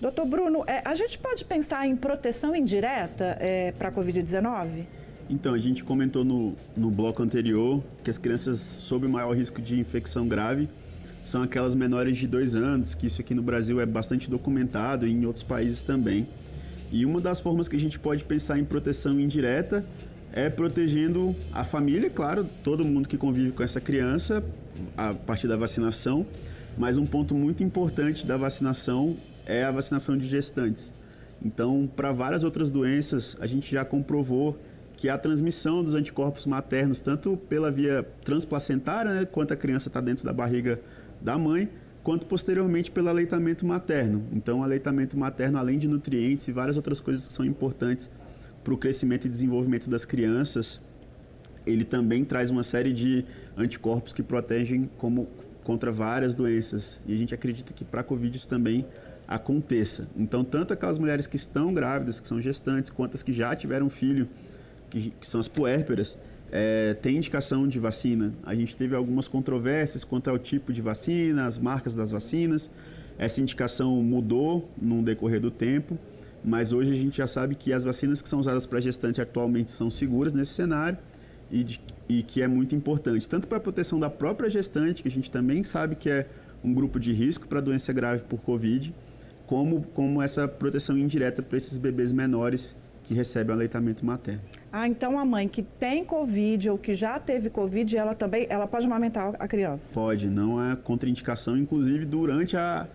Doutor 0.00 0.24
Bruno, 0.24 0.64
é, 0.66 0.80
a 0.82 0.94
gente 0.94 1.18
pode 1.18 1.44
pensar 1.44 1.86
em 1.86 1.94
proteção 1.94 2.56
indireta 2.56 3.36
é, 3.38 3.72
para 3.72 3.90
a 3.90 3.92
Covid-19? 3.92 4.86
Então, 5.28 5.52
a 5.52 5.58
gente 5.58 5.84
comentou 5.84 6.24
no, 6.24 6.56
no 6.74 6.90
bloco 6.90 7.22
anterior 7.22 7.84
que 8.02 8.10
as 8.10 8.16
crianças 8.16 8.60
sob 8.60 9.06
maior 9.06 9.36
risco 9.36 9.60
de 9.60 9.78
infecção 9.78 10.26
grave 10.26 10.70
são 11.26 11.42
aquelas 11.42 11.74
menores 11.74 12.16
de 12.16 12.26
dois 12.26 12.56
anos, 12.56 12.94
que 12.94 13.06
isso 13.06 13.20
aqui 13.20 13.34
no 13.34 13.42
Brasil 13.42 13.78
é 13.78 13.84
bastante 13.84 14.30
documentado 14.30 15.06
e 15.06 15.12
em 15.12 15.26
outros 15.26 15.44
países 15.44 15.82
também. 15.82 16.26
E 16.90 17.04
uma 17.04 17.20
das 17.20 17.40
formas 17.40 17.68
que 17.68 17.76
a 17.76 17.80
gente 17.80 17.98
pode 17.98 18.24
pensar 18.24 18.58
em 18.58 18.64
proteção 18.64 19.20
indireta 19.20 19.84
é 20.32 20.48
protegendo 20.48 21.36
a 21.52 21.62
família, 21.62 22.08
claro, 22.08 22.46
todo 22.64 22.84
mundo 22.84 23.08
que 23.08 23.16
convive 23.16 23.52
com 23.52 23.62
essa 23.62 23.80
criança 23.80 24.42
a 24.96 25.12
partir 25.12 25.46
da 25.46 25.56
vacinação, 25.56 26.26
mas 26.76 26.96
um 26.96 27.06
ponto 27.06 27.34
muito 27.34 27.62
importante 27.62 28.26
da 28.26 28.36
vacinação 28.36 29.16
é 29.46 29.64
a 29.64 29.70
vacinação 29.70 30.16
de 30.16 30.26
gestantes. 30.26 30.92
Então, 31.44 31.90
para 31.94 32.12
várias 32.12 32.44
outras 32.44 32.70
doenças, 32.70 33.36
a 33.40 33.46
gente 33.46 33.70
já 33.70 33.84
comprovou 33.84 34.58
que 34.96 35.08
a 35.08 35.18
transmissão 35.18 35.82
dos 35.82 35.94
anticorpos 35.94 36.46
maternos, 36.46 37.00
tanto 37.00 37.36
pela 37.36 37.70
via 37.70 38.06
transplacentária, 38.24 39.12
né, 39.12 39.24
quanto 39.24 39.52
a 39.52 39.56
criança 39.56 39.88
está 39.88 40.00
dentro 40.00 40.24
da 40.24 40.32
barriga 40.32 40.80
da 41.20 41.36
mãe, 41.36 41.68
quanto 42.02 42.26
posteriormente 42.26 42.90
pelo 42.90 43.08
aleitamento 43.08 43.66
materno. 43.66 44.24
Então, 44.32 44.60
o 44.60 44.62
aleitamento 44.62 45.16
materno, 45.18 45.58
além 45.58 45.78
de 45.78 45.88
nutrientes 45.88 46.46
e 46.46 46.52
várias 46.52 46.76
outras 46.76 47.00
coisas 47.00 47.26
que 47.26 47.34
são 47.34 47.44
importantes 47.44 48.08
para 48.62 48.72
o 48.72 48.76
crescimento 48.76 49.26
e 49.26 49.30
desenvolvimento 49.30 49.88
das 49.88 50.04
crianças, 50.04 50.80
ele 51.66 51.84
também 51.84 52.24
traz 52.24 52.50
uma 52.50 52.62
série 52.62 52.92
de 52.92 53.24
anticorpos 53.56 54.12
que 54.12 54.22
protegem 54.22 54.90
como, 54.98 55.28
contra 55.64 55.90
várias 55.90 56.34
doenças. 56.34 57.00
E 57.06 57.14
a 57.14 57.16
gente 57.16 57.34
acredita 57.34 57.72
que 57.72 57.84
para 57.84 58.00
a 58.00 58.04
Covid 58.04 58.36
isso 58.36 58.48
também 58.48 58.86
aconteça. 59.26 60.08
Então, 60.16 60.44
tanto 60.44 60.72
aquelas 60.72 60.98
mulheres 60.98 61.26
que 61.26 61.36
estão 61.36 61.72
grávidas, 61.72 62.20
que 62.20 62.28
são 62.28 62.40
gestantes, 62.40 62.90
quanto 62.90 63.14
as 63.14 63.22
que 63.22 63.32
já 63.32 63.54
tiveram 63.54 63.88
filho, 63.88 64.28
que, 64.90 65.12
que 65.18 65.28
são 65.28 65.40
as 65.40 65.48
puérperas, 65.48 66.18
é, 66.50 66.94
tem 66.94 67.16
indicação 67.16 67.66
de 67.66 67.78
vacina. 67.78 68.34
A 68.42 68.54
gente 68.54 68.76
teve 68.76 68.94
algumas 68.94 69.26
controvérsias 69.26 70.04
quanto 70.04 70.28
ao 70.28 70.38
tipo 70.38 70.72
de 70.72 70.82
vacina, 70.82 71.46
as 71.46 71.58
marcas 71.58 71.96
das 71.96 72.10
vacinas. 72.10 72.70
Essa 73.18 73.40
indicação 73.40 74.02
mudou 74.02 74.70
no 74.80 75.02
decorrer 75.02 75.40
do 75.40 75.50
tempo, 75.50 75.98
mas 76.44 76.72
hoje 76.72 76.92
a 76.92 76.96
gente 76.96 77.16
já 77.16 77.26
sabe 77.26 77.54
que 77.54 77.72
as 77.72 77.84
vacinas 77.84 78.20
que 78.20 78.28
são 78.28 78.40
usadas 78.40 78.66
para 78.66 78.80
gestante 78.80 79.20
atualmente 79.20 79.70
são 79.70 79.90
seguras 79.90 80.32
nesse 80.32 80.52
cenário 80.52 80.98
e, 81.50 81.62
de, 81.62 81.80
e 82.08 82.22
que 82.22 82.42
é 82.42 82.48
muito 82.48 82.74
importante, 82.74 83.28
tanto 83.28 83.46
para 83.46 83.58
a 83.58 83.60
proteção 83.60 84.00
da 84.00 84.10
própria 84.10 84.50
gestante, 84.50 85.02
que 85.02 85.08
a 85.08 85.10
gente 85.10 85.30
também 85.30 85.62
sabe 85.62 85.94
que 85.94 86.10
é 86.10 86.26
um 86.64 86.72
grupo 86.72 86.98
de 86.98 87.12
risco 87.12 87.46
para 87.46 87.60
doença 87.60 87.92
grave 87.92 88.22
por 88.22 88.40
Covid, 88.40 88.94
como, 89.46 89.82
como 89.94 90.22
essa 90.22 90.48
proteção 90.48 90.96
indireta 90.96 91.42
para 91.42 91.58
esses 91.58 91.76
bebês 91.78 92.12
menores 92.12 92.74
que 93.04 93.14
recebem 93.14 93.54
aleitamento 93.54 94.04
materno. 94.06 94.40
Ah, 94.72 94.88
então 94.88 95.18
a 95.18 95.24
mãe 95.24 95.48
que 95.48 95.62
tem 95.62 96.04
Covid 96.04 96.70
ou 96.70 96.78
que 96.78 96.94
já 96.94 97.18
teve 97.18 97.50
Covid, 97.50 97.96
ela 97.96 98.14
também 98.14 98.46
ela 98.48 98.66
pode 98.66 98.86
amamentar 98.86 99.34
a 99.38 99.46
criança? 99.46 99.92
Pode, 99.92 100.28
não 100.28 100.64
é 100.64 100.74
contraindicação, 100.76 101.56
inclusive 101.58 102.06
durante 102.06 102.56
a, 102.56 102.88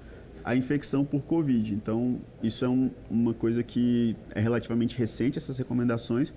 a 0.48 0.56
infecção 0.56 1.04
por 1.04 1.22
Covid. 1.24 1.74
Então, 1.74 2.22
isso 2.42 2.64
é 2.64 2.70
um, 2.70 2.90
uma 3.12 3.34
coisa 3.34 3.62
que 3.62 4.16
é 4.34 4.40
relativamente 4.40 4.98
recente, 4.98 5.38
essas 5.38 5.58
recomendações, 5.58 6.34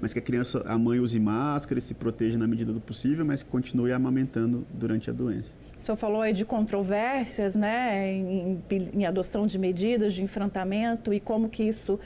mas 0.00 0.12
que 0.12 0.20
a 0.20 0.22
criança, 0.22 0.62
a 0.64 0.78
mãe 0.78 1.00
use 1.00 1.18
máscara 1.18 1.80
se 1.80 1.92
proteja 1.92 2.38
na 2.38 2.46
medida 2.46 2.72
do 2.72 2.80
possível, 2.80 3.24
mas 3.24 3.42
que 3.42 3.50
continue 3.50 3.90
amamentando 3.90 4.64
durante 4.72 5.10
a 5.10 5.12
doença. 5.12 5.54
O 5.76 5.82
senhor 5.82 5.96
falou 5.96 6.22
aí 6.22 6.32
de 6.32 6.44
controvérsias, 6.44 7.56
né, 7.56 8.12
em, 8.12 8.62
em 8.94 9.04
adoção 9.04 9.44
de 9.44 9.58
medidas 9.58 10.14
de 10.14 10.22
enfrentamento 10.22 11.12
e 11.12 11.18
como 11.18 11.48
que 11.48 11.64
isso 11.64 11.98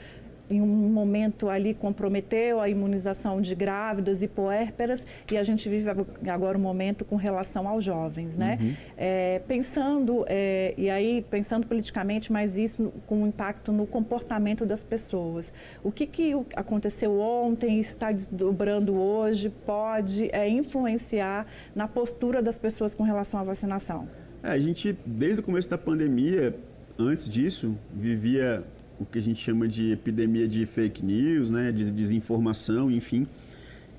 em 0.53 0.61
um 0.61 0.89
momento 0.89 1.49
ali 1.49 1.73
comprometeu 1.73 2.59
a 2.59 2.69
imunização 2.69 3.41
de 3.41 3.55
grávidas 3.55 4.21
e 4.21 4.27
puérperas 4.27 5.05
e 5.31 5.37
a 5.37 5.43
gente 5.43 5.67
vive 5.67 5.89
agora 6.29 6.57
um 6.57 6.61
momento 6.61 7.03
com 7.03 7.15
relação 7.15 7.67
aos 7.67 7.83
jovens, 7.83 8.37
né? 8.37 8.57
Uhum. 8.61 8.75
É, 8.97 9.41
pensando, 9.47 10.25
é, 10.27 10.73
e 10.77 10.89
aí 10.89 11.25
pensando 11.29 11.65
politicamente, 11.67 12.31
mas 12.31 12.55
isso 12.55 12.93
com 13.07 13.23
um 13.23 13.27
impacto 13.27 13.71
no 13.71 13.85
comportamento 13.85 14.65
das 14.65 14.83
pessoas. 14.83 15.51
O 15.83 15.91
que, 15.91 16.05
que 16.05 16.33
aconteceu 16.55 17.19
ontem 17.19 17.79
está 17.79 18.11
desdobrando 18.11 18.95
hoje 18.95 19.49
pode 19.49 20.29
é, 20.31 20.47
influenciar 20.47 21.47
na 21.75 21.87
postura 21.87 22.41
das 22.41 22.57
pessoas 22.57 22.93
com 22.93 23.03
relação 23.03 23.39
à 23.39 23.43
vacinação? 23.43 24.07
É, 24.43 24.51
a 24.51 24.59
gente, 24.59 24.97
desde 25.05 25.39
o 25.39 25.43
começo 25.43 25.69
da 25.69 25.77
pandemia, 25.77 26.55
antes 26.97 27.27
disso, 27.29 27.77
vivia 27.93 28.63
o 29.03 29.05
que 29.05 29.19
a 29.19 29.21
gente 29.21 29.41
chama 29.41 29.67
de 29.67 29.91
epidemia 29.91 30.47
de 30.47 30.65
fake 30.65 31.05
news, 31.05 31.51
né, 31.51 31.71
de 31.71 31.91
desinformação, 31.91 32.89
enfim. 32.89 33.27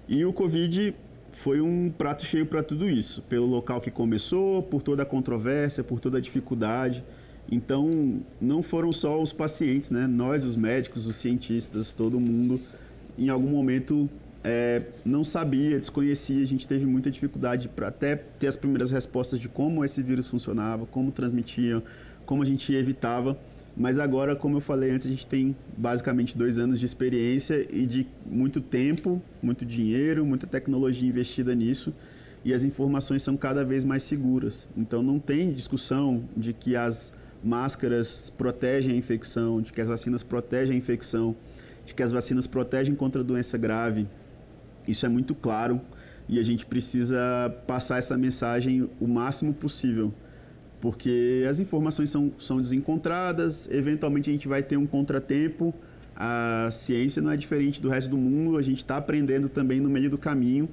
E 0.08 0.24
o 0.24 0.32
Covid 0.32 0.94
foi 1.32 1.60
um 1.60 1.90
prato 1.90 2.24
cheio 2.24 2.46
para 2.46 2.62
tudo 2.62 2.88
isso, 2.88 3.22
pelo 3.22 3.46
local 3.46 3.80
que 3.80 3.90
começou, 3.90 4.62
por 4.62 4.82
toda 4.82 5.02
a 5.02 5.06
controvérsia, 5.06 5.82
por 5.82 6.00
toda 6.00 6.18
a 6.18 6.20
dificuldade. 6.20 7.04
Então, 7.50 8.20
não 8.40 8.62
foram 8.62 8.90
só 8.92 9.20
os 9.20 9.32
pacientes, 9.32 9.90
né? 9.90 10.06
Nós, 10.06 10.44
os 10.44 10.56
médicos, 10.56 11.06
os 11.06 11.16
cientistas, 11.16 11.92
todo 11.92 12.18
mundo, 12.18 12.60
em 13.18 13.28
algum 13.28 13.48
momento 13.48 14.08
é, 14.42 14.82
não 15.04 15.24
sabia, 15.24 15.78
desconhecia. 15.80 16.42
A 16.42 16.46
gente 16.46 16.66
teve 16.66 16.86
muita 16.86 17.10
dificuldade 17.10 17.68
para 17.68 17.88
até 17.88 18.14
ter 18.14 18.46
as 18.46 18.56
primeiras 18.56 18.90
respostas 18.90 19.40
de 19.40 19.48
como 19.48 19.84
esse 19.84 20.02
vírus 20.02 20.26
funcionava, 20.26 20.86
como 20.86 21.10
transmitia, 21.10 21.82
como 22.24 22.42
a 22.42 22.46
gente 22.46 22.72
evitava. 22.74 23.36
Mas 23.76 23.98
agora, 23.98 24.36
como 24.36 24.56
eu 24.56 24.60
falei 24.60 24.90
antes, 24.90 25.06
a 25.06 25.10
gente 25.10 25.26
tem 25.26 25.56
basicamente 25.76 26.38
dois 26.38 26.58
anos 26.58 26.78
de 26.78 26.86
experiência 26.86 27.66
e 27.70 27.84
de 27.86 28.06
muito 28.24 28.60
tempo, 28.60 29.20
muito 29.42 29.64
dinheiro, 29.64 30.24
muita 30.24 30.46
tecnologia 30.46 31.08
investida 31.08 31.54
nisso 31.54 31.92
e 32.44 32.52
as 32.52 32.62
informações 32.62 33.22
são 33.22 33.36
cada 33.36 33.64
vez 33.64 33.84
mais 33.84 34.04
seguras. 34.04 34.68
Então 34.76 35.02
não 35.02 35.18
tem 35.18 35.52
discussão 35.52 36.24
de 36.36 36.52
que 36.52 36.76
as 36.76 37.12
máscaras 37.42 38.30
protegem 38.30 38.92
a 38.92 38.96
infecção, 38.96 39.60
de 39.60 39.72
que 39.72 39.80
as 39.80 39.88
vacinas 39.88 40.22
protegem 40.22 40.76
a 40.76 40.78
infecção, 40.78 41.34
de 41.84 41.94
que 41.94 42.02
as 42.02 42.12
vacinas 42.12 42.46
protegem 42.46 42.94
contra 42.94 43.22
a 43.22 43.24
doença 43.24 43.58
grave. 43.58 44.06
Isso 44.86 45.04
é 45.04 45.08
muito 45.08 45.34
claro 45.34 45.80
e 46.28 46.38
a 46.38 46.42
gente 46.42 46.64
precisa 46.64 47.18
passar 47.66 47.98
essa 47.98 48.16
mensagem 48.16 48.88
o 49.00 49.08
máximo 49.08 49.52
possível 49.52 50.12
porque 50.84 51.46
as 51.48 51.60
informações 51.60 52.10
são, 52.10 52.30
são 52.38 52.60
desencontradas, 52.60 53.66
eventualmente 53.70 54.28
a 54.28 54.32
gente 54.34 54.46
vai 54.46 54.62
ter 54.62 54.76
um 54.76 54.86
contratempo. 54.86 55.72
A 56.14 56.68
ciência 56.70 57.22
não 57.22 57.30
é 57.30 57.38
diferente 57.38 57.80
do 57.80 57.88
resto 57.88 58.10
do 58.10 58.18
mundo, 58.18 58.58
a 58.58 58.62
gente 58.62 58.76
está 58.76 58.98
aprendendo 58.98 59.48
também 59.48 59.80
no 59.80 59.88
meio 59.88 60.10
do 60.10 60.18
caminho, 60.18 60.68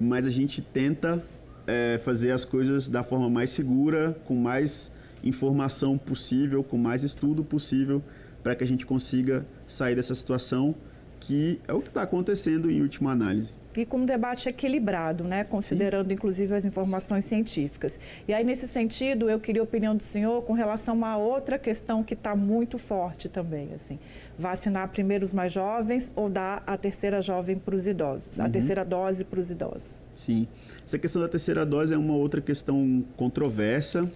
mas 0.00 0.26
a 0.26 0.30
gente 0.30 0.60
tenta 0.60 1.24
é, 1.64 1.96
fazer 1.98 2.32
as 2.32 2.44
coisas 2.44 2.88
da 2.88 3.04
forma 3.04 3.30
mais 3.30 3.50
segura, 3.50 4.20
com 4.24 4.34
mais 4.34 4.90
informação 5.22 5.96
possível, 5.96 6.64
com 6.64 6.76
mais 6.76 7.04
estudo 7.04 7.44
possível, 7.44 8.02
para 8.42 8.56
que 8.56 8.64
a 8.64 8.66
gente 8.66 8.84
consiga 8.84 9.46
sair 9.68 9.94
dessa 9.94 10.16
situação 10.16 10.74
que 11.22 11.60
é 11.68 11.72
o 11.72 11.80
que 11.80 11.88
está 11.88 12.02
acontecendo 12.02 12.70
em 12.70 12.82
última 12.82 13.12
análise 13.12 13.54
e 13.74 13.86
com 13.86 13.98
um 13.98 14.04
debate 14.04 14.50
equilibrado, 14.50 15.24
né, 15.24 15.44
considerando 15.44 16.08
Sim. 16.08 16.14
inclusive 16.14 16.54
as 16.54 16.66
informações 16.66 17.24
científicas. 17.24 17.98
E 18.28 18.34
aí, 18.34 18.44
nesse 18.44 18.68
sentido, 18.68 19.30
eu 19.30 19.40
queria 19.40 19.62
a 19.62 19.64
opinião 19.64 19.96
do 19.96 20.02
senhor 20.02 20.42
com 20.42 20.52
relação 20.52 20.92
a 20.92 20.96
uma 20.98 21.16
outra 21.16 21.58
questão 21.58 22.04
que 22.04 22.12
está 22.12 22.36
muito 22.36 22.76
forte 22.76 23.30
também, 23.30 23.70
assim, 23.74 23.98
vacinar 24.38 24.88
primeiro 24.88 25.24
os 25.24 25.32
mais 25.32 25.50
jovens 25.50 26.12
ou 26.14 26.28
dar 26.28 26.62
a 26.66 26.76
terceira 26.76 27.22
jovem 27.22 27.58
para 27.58 27.74
os 27.74 27.86
idosos, 27.86 28.36
uhum. 28.36 28.44
a 28.44 28.48
terceira 28.50 28.84
dose 28.84 29.24
para 29.24 29.40
os 29.40 29.50
idosos. 29.50 30.06
Sim, 30.14 30.46
essa 30.84 30.98
questão 30.98 31.22
da 31.22 31.28
terceira 31.28 31.64
dose 31.64 31.94
é 31.94 31.96
uma 31.96 32.14
outra 32.14 32.42
questão 32.42 33.02
controversa. 33.16 34.06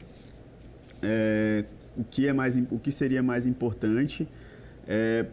É, 1.03 1.65
o 1.97 2.05
que 2.05 2.29
é 2.29 2.33
mais, 2.35 2.57
o 2.71 2.79
que 2.79 2.93
seria 2.93 3.23
mais 3.23 3.47
importante? 3.47 4.29
É, 4.87 5.25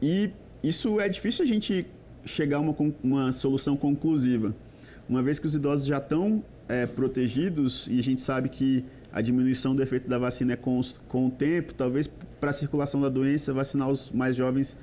e 0.00 0.30
isso 0.62 1.00
é 1.00 1.08
difícil 1.08 1.44
a 1.44 1.48
gente 1.48 1.86
chegar 2.24 2.58
a 2.58 2.60
uma, 2.60 2.74
uma 3.02 3.32
solução 3.32 3.76
conclusiva. 3.76 4.54
Uma 5.08 5.22
vez 5.22 5.38
que 5.38 5.46
os 5.46 5.54
idosos 5.54 5.86
já 5.86 5.98
estão 5.98 6.42
é, 6.68 6.86
protegidos 6.86 7.88
e 7.90 7.98
a 7.98 8.02
gente 8.02 8.22
sabe 8.22 8.48
que 8.48 8.84
a 9.12 9.20
diminuição 9.20 9.74
do 9.74 9.82
efeito 9.82 10.08
da 10.08 10.18
vacina 10.18 10.52
é 10.52 10.56
com, 10.56 10.80
com 11.08 11.26
o 11.26 11.30
tempo, 11.30 11.74
talvez 11.74 12.08
para 12.40 12.50
a 12.50 12.52
circulação 12.52 13.00
da 13.00 13.08
doença, 13.08 13.52
vacinar 13.52 13.90
os 13.90 14.10
mais 14.10 14.34
jovens 14.36 14.76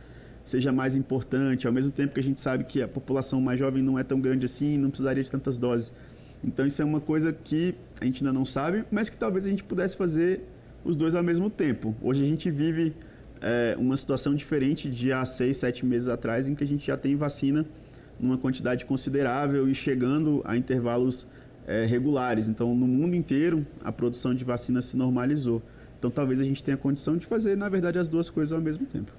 seja 0.46 0.72
mais 0.72 0.96
importante, 0.96 1.68
ao 1.68 1.74
mesmo 1.74 1.92
tempo 1.92 2.14
que 2.14 2.20
a 2.20 2.24
gente 2.24 2.42
sabe 2.42 2.64
que 2.64 2.82
a 2.82 2.88
população 2.88 3.40
mais 3.40 3.60
jovem 3.60 3.84
não 3.84 4.00
é 4.00 4.04
tão 4.04 4.20
grande 4.20 4.46
assim, 4.46 4.78
não 4.78 4.90
precisaria 4.90 5.24
de 5.24 5.30
tantas 5.30 5.58
doses. 5.58 5.94
Então 6.44 6.66
isso 6.66 6.82
é 6.82 6.86
uma 6.86 7.00
coisa 7.00 7.32
que 7.32 7.76
a 8.02 8.06
gente 8.06 8.24
ainda 8.24 8.34
não 8.34 8.46
sabe, 8.46 8.84
mas 8.92 9.10
que 9.10 9.18
talvez 9.18 9.46
a 9.46 9.50
gente 9.50 9.64
pudesse 9.64 9.96
fazer 9.96 10.42
os 10.84 10.96
dois 10.96 11.14
ao 11.14 11.24
mesmo 11.24 11.50
tempo. 11.50 11.96
Hoje 12.02 12.24
a 12.24 12.28
gente 12.28 12.50
vive 12.50 12.94
é, 13.42 13.76
uma 13.78 13.96
situação 13.96 14.36
diferente 14.36 14.90
de 14.90 15.12
há 15.12 15.26
seis, 15.26 15.58
sete 15.58 15.86
meses 15.86 16.08
atrás, 16.08 16.48
em 16.48 16.56
que 16.56 16.64
a 16.64 16.68
gente 16.68 16.86
já 16.86 16.98
tem 16.98 17.16
vacina 17.16 17.66
numa 18.20 18.38
quantidade 18.38 18.86
considerável 18.86 19.70
e 19.70 19.74
chegando 19.74 20.42
a 20.44 20.58
intervalos 20.58 21.26
é, 21.66 21.86
regulares. 21.86 22.48
Então, 22.48 22.76
no 22.76 22.88
mundo 22.88 23.16
inteiro, 23.16 23.66
a 23.84 23.92
produção 23.92 24.34
de 24.34 24.44
vacina 24.44 24.82
se 24.82 24.98
normalizou. 24.98 25.62
Então, 25.98 26.10
talvez 26.10 26.40
a 26.42 26.44
gente 26.44 26.64
tenha 26.64 26.78
condição 26.78 27.18
de 27.18 27.26
fazer, 27.26 27.56
na 27.56 27.70
verdade, 27.70 27.98
as 27.98 28.08
duas 28.08 28.30
coisas 28.30 28.52
ao 28.52 28.62
mesmo 28.62 28.86
tempo. 28.86 29.12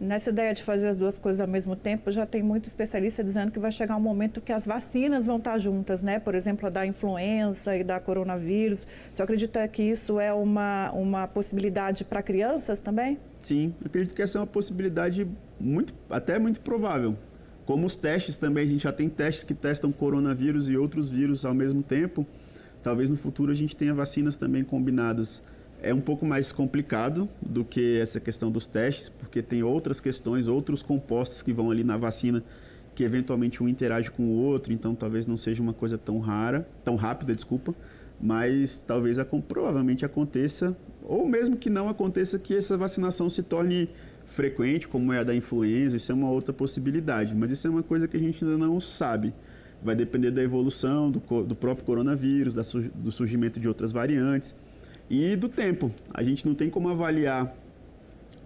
Nessa 0.00 0.30
ideia 0.30 0.54
de 0.54 0.62
fazer 0.62 0.86
as 0.86 0.96
duas 0.96 1.18
coisas 1.18 1.40
ao 1.40 1.48
mesmo 1.48 1.74
tempo, 1.74 2.08
já 2.12 2.24
tem 2.24 2.40
muito 2.40 2.66
especialista 2.66 3.24
dizendo 3.24 3.50
que 3.50 3.58
vai 3.58 3.72
chegar 3.72 3.96
um 3.96 4.00
momento 4.00 4.40
que 4.40 4.52
as 4.52 4.64
vacinas 4.64 5.26
vão 5.26 5.38
estar 5.38 5.58
juntas, 5.58 6.02
né? 6.02 6.20
Por 6.20 6.36
exemplo, 6.36 6.68
a 6.68 6.70
da 6.70 6.86
influenza 6.86 7.76
e 7.76 7.82
da 7.82 7.98
coronavírus. 7.98 8.86
Você 9.10 9.20
acredita 9.20 9.66
que 9.66 9.82
isso 9.82 10.20
é 10.20 10.32
uma, 10.32 10.92
uma 10.92 11.26
possibilidade 11.26 12.04
para 12.04 12.22
crianças 12.22 12.78
também? 12.78 13.18
Sim, 13.42 13.74
acredito 13.84 14.14
que 14.14 14.22
essa 14.22 14.38
é 14.38 14.40
uma 14.40 14.46
possibilidade 14.46 15.26
muito, 15.58 15.92
até 16.08 16.38
muito 16.38 16.60
provável. 16.60 17.16
Como 17.66 17.84
os 17.84 17.96
testes 17.96 18.36
também, 18.36 18.64
a 18.64 18.68
gente 18.68 18.84
já 18.84 18.92
tem 18.92 19.08
testes 19.08 19.42
que 19.42 19.52
testam 19.52 19.90
coronavírus 19.90 20.70
e 20.70 20.76
outros 20.76 21.08
vírus 21.08 21.44
ao 21.44 21.54
mesmo 21.54 21.82
tempo. 21.82 22.24
Talvez 22.84 23.10
no 23.10 23.16
futuro 23.16 23.50
a 23.50 23.54
gente 23.54 23.76
tenha 23.76 23.92
vacinas 23.92 24.36
também 24.36 24.62
combinadas 24.62 25.42
é 25.82 25.94
um 25.94 26.00
pouco 26.00 26.26
mais 26.26 26.52
complicado 26.52 27.28
do 27.40 27.64
que 27.64 27.98
essa 27.98 28.18
questão 28.18 28.50
dos 28.50 28.66
testes, 28.66 29.08
porque 29.08 29.42
tem 29.42 29.62
outras 29.62 30.00
questões, 30.00 30.48
outros 30.48 30.82
compostos 30.82 31.42
que 31.42 31.52
vão 31.52 31.70
ali 31.70 31.84
na 31.84 31.96
vacina 31.96 32.42
que 32.94 33.04
eventualmente 33.04 33.62
um 33.62 33.68
interage 33.68 34.10
com 34.10 34.24
o 34.24 34.32
outro, 34.32 34.72
então 34.72 34.92
talvez 34.92 35.24
não 35.24 35.36
seja 35.36 35.62
uma 35.62 35.72
coisa 35.72 35.96
tão 35.96 36.18
rara, 36.18 36.68
tão 36.84 36.96
rápida, 36.96 37.32
desculpa, 37.32 37.72
mas 38.20 38.80
talvez 38.80 39.18
provavelmente 39.46 40.04
aconteça, 40.04 40.76
ou 41.04 41.24
mesmo 41.24 41.56
que 41.56 41.70
não 41.70 41.88
aconteça, 41.88 42.40
que 42.40 42.56
essa 42.56 42.76
vacinação 42.76 43.28
se 43.28 43.44
torne 43.44 43.88
frequente, 44.26 44.88
como 44.88 45.12
é 45.12 45.20
a 45.20 45.22
da 45.22 45.32
influenza, 45.32 45.96
isso 45.96 46.10
é 46.10 46.14
uma 46.14 46.28
outra 46.28 46.52
possibilidade, 46.52 47.36
mas 47.36 47.52
isso 47.52 47.68
é 47.68 47.70
uma 47.70 47.84
coisa 47.84 48.08
que 48.08 48.16
a 48.16 48.20
gente 48.20 48.44
ainda 48.44 48.58
não 48.58 48.80
sabe. 48.80 49.32
Vai 49.80 49.94
depender 49.94 50.32
da 50.32 50.42
evolução 50.42 51.08
do, 51.08 51.20
do 51.44 51.54
próprio 51.54 51.86
coronavírus, 51.86 52.52
da, 52.52 52.62
do 52.96 53.12
surgimento 53.12 53.60
de 53.60 53.68
outras 53.68 53.92
variantes 53.92 54.56
e 55.08 55.36
do 55.36 55.48
tempo. 55.48 55.92
A 56.12 56.22
gente 56.22 56.46
não 56.46 56.54
tem 56.54 56.68
como 56.68 56.88
avaliar 56.88 57.54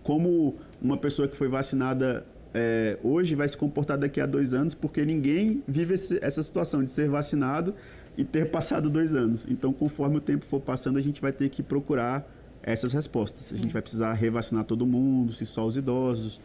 como 0.03 0.57
uma 0.81 0.96
pessoa 0.96 1.29
que 1.29 1.37
foi 1.37 1.48
vacinada 1.48 2.25
é, 2.55 2.98
hoje 3.03 3.35
vai 3.35 3.48
se 3.48 3.57
comportar 3.57 3.96
daqui 3.96 4.20
a 4.20 4.27
dois 4.27 4.53
anos, 4.53 4.75
porque 4.75 5.05
ninguém 5.05 5.62
vive 5.66 5.94
esse, 5.94 6.18
essa 6.22 6.42
situação 6.42 6.85
de 6.85 6.90
ser 6.90 7.09
vacinado 7.09 7.75
e 8.16 8.25
ter 8.25 8.51
passado 8.51 8.90
dois 8.90 9.14
anos. 9.14 9.46
Então, 9.48 9.72
conforme 9.72 10.18
o 10.18 10.20
tempo 10.20 10.44
for 10.44 10.61
passando, 10.61 10.98
a 10.98 11.03
gente 11.03 11.20
vai 11.20 11.33
ter 11.33 11.48
que 11.48 11.62
procurar 11.62 12.29
essas 12.62 12.92
respostas. 12.92 13.53
A 13.53 13.57
gente 13.57 13.72
vai 13.72 13.81
precisar 13.81 14.12
revacinar 14.12 14.64
todo 14.64 14.87
mundo, 14.87 15.33
se 15.33 15.46
só 15.46 15.66
os 15.66 15.77
idosos, 15.77 16.40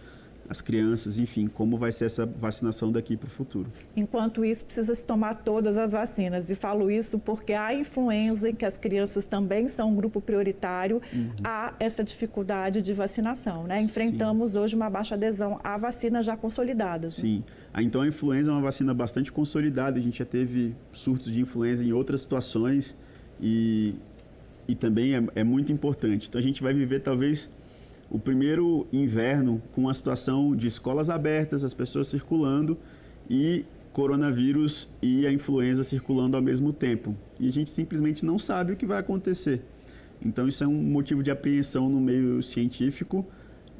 as 0.50 0.62
crianças, 0.62 1.18
enfim, 1.18 1.48
como 1.48 1.76
vai 1.76 1.92
ser 1.92 2.06
essa 2.06 2.26
vacinação 2.26 2.92
daqui 2.92 3.18
para 3.18 3.28
o 3.28 3.30
futuro. 3.30 3.72
Enquanto 3.96 4.46
isso, 4.46 4.64
precisa 4.64 4.96
se 4.96 5.06
tomar 5.06 5.36
todas 5.36 5.78
as 5.78 5.92
vacinas. 5.92 6.50
E 6.50 6.56
falo 6.56 6.90
isso 6.90 7.20
porque 7.20 7.54
há 7.54 7.74
influenza, 7.74 8.50
em 8.50 8.56
que 8.56 8.66
as 8.66 8.78
crianças 8.78 9.26
também 9.26 9.68
são 9.68 9.92
um 9.92 9.96
grupo 9.96 10.22
prioritário, 10.22 11.02
uhum. 11.14 11.32
há 11.44 11.74
essa 11.80 12.04
dificuldade 12.04 12.82
de 12.82 12.94
vacinação. 12.94 13.64
Né? 13.64 13.82
Enfrentamos 13.82 14.52
Sim. 14.52 14.60
hoje 14.60 14.76
uma 14.76 14.90
baixa 14.90 15.16
adesão 15.16 15.60
à 15.64 15.78
vacina 15.78 16.24
já 16.24 16.38
consolidada. 16.38 17.12
Sim. 17.12 17.44
Né? 17.74 17.84
Então, 17.84 18.02
a 18.02 18.08
influenza 18.08 18.50
é 18.50 18.54
uma 18.54 18.62
vacina 18.62 18.94
bastante 18.94 19.32
consolidada. 19.32 20.00
A 20.00 20.02
gente 20.02 20.20
já 20.20 20.26
teve 20.26 20.76
surtos 20.94 21.32
de 21.32 21.42
influenza 21.42 21.84
em 21.84 21.92
outras 21.92 22.22
situações 22.22 22.96
e, 23.40 23.96
e 24.68 24.76
também 24.76 25.16
é, 25.16 25.24
é 25.36 25.44
muito 25.44 25.74
importante. 25.74 26.28
Então, 26.30 26.40
a 26.40 26.42
gente 26.44 26.64
vai 26.64 26.74
viver 26.74 27.02
talvez 27.02 27.50
o 28.10 28.18
primeiro 28.18 28.88
inverno 28.92 29.62
com 29.72 29.90
a 29.90 29.94
situação 29.94 30.56
de 30.56 30.68
escolas 30.68 31.10
abertas, 31.10 31.64
as 31.64 31.74
pessoas 31.74 32.08
circulando 32.08 32.78
e 33.30 33.66
coronavírus 33.92 34.90
e 35.02 35.26
a 35.26 35.32
influenza 35.32 35.84
circulando 35.84 36.38
ao 36.38 36.44
mesmo 36.44 36.72
tempo. 36.72 37.16
E 37.40 37.48
a 37.48 37.52
gente 37.52 37.70
simplesmente 37.70 38.26
não 38.26 38.38
sabe 38.38 38.74
o 38.74 38.76
que 38.76 38.86
vai 38.86 39.00
acontecer. 39.00 39.62
Então, 40.24 40.48
isso 40.48 40.64
é 40.64 40.68
um 40.68 40.82
motivo 40.82 41.22
de 41.22 41.32
apreensão 41.32 41.90
no 41.90 42.00
meio 42.00 42.42
científico 42.42 43.26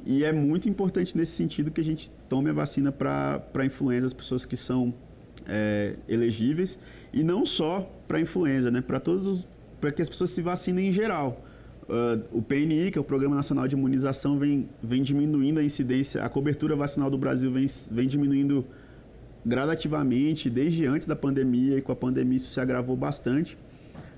e 0.04 0.24
é 0.24 0.32
muito 0.32 0.68
importante 0.68 1.16
nesse 1.16 1.32
sentido 1.32 1.70
que 1.70 1.80
a 1.80 1.84
gente 1.84 2.10
tome 2.28 2.50
a 2.50 2.52
vacina 2.52 2.92
para 2.92 3.42
a 3.54 3.64
influenza, 3.64 4.06
as 4.06 4.12
pessoas 4.12 4.44
que 4.44 4.56
são 4.56 4.94
é, 5.46 5.96
elegíveis, 6.08 6.78
e 7.12 7.24
não 7.24 7.44
só 7.46 7.90
para 8.06 8.18
a 8.18 8.20
influenza, 8.20 8.70
né? 8.70 8.80
para 8.80 9.00
todos 9.00 9.26
os 9.26 9.48
para 9.80 9.92
que 9.92 10.02
as 10.02 10.08
pessoas 10.08 10.30
se 10.30 10.42
vacinem 10.42 10.88
em 10.88 10.92
geral. 10.92 11.44
Uh, 11.88 12.22
o 12.38 12.42
PNI, 12.42 12.90
que 12.90 12.98
é 12.98 13.00
o 13.00 13.04
Programa 13.04 13.34
Nacional 13.34 13.66
de 13.66 13.74
Imunização, 13.74 14.38
vem, 14.38 14.68
vem 14.82 15.02
diminuindo 15.02 15.58
a 15.58 15.64
incidência, 15.64 16.22
a 16.22 16.28
cobertura 16.28 16.76
vacinal 16.76 17.10
do 17.10 17.16
Brasil 17.16 17.50
vem, 17.50 17.64
vem 17.90 18.06
diminuindo 18.06 18.66
gradativamente 19.44 20.50
desde 20.50 20.84
antes 20.84 21.06
da 21.06 21.16
pandemia 21.16 21.78
e 21.78 21.80
com 21.80 21.90
a 21.90 21.96
pandemia 21.96 22.36
isso 22.36 22.50
se 22.50 22.60
agravou 22.60 22.94
bastante. 22.94 23.56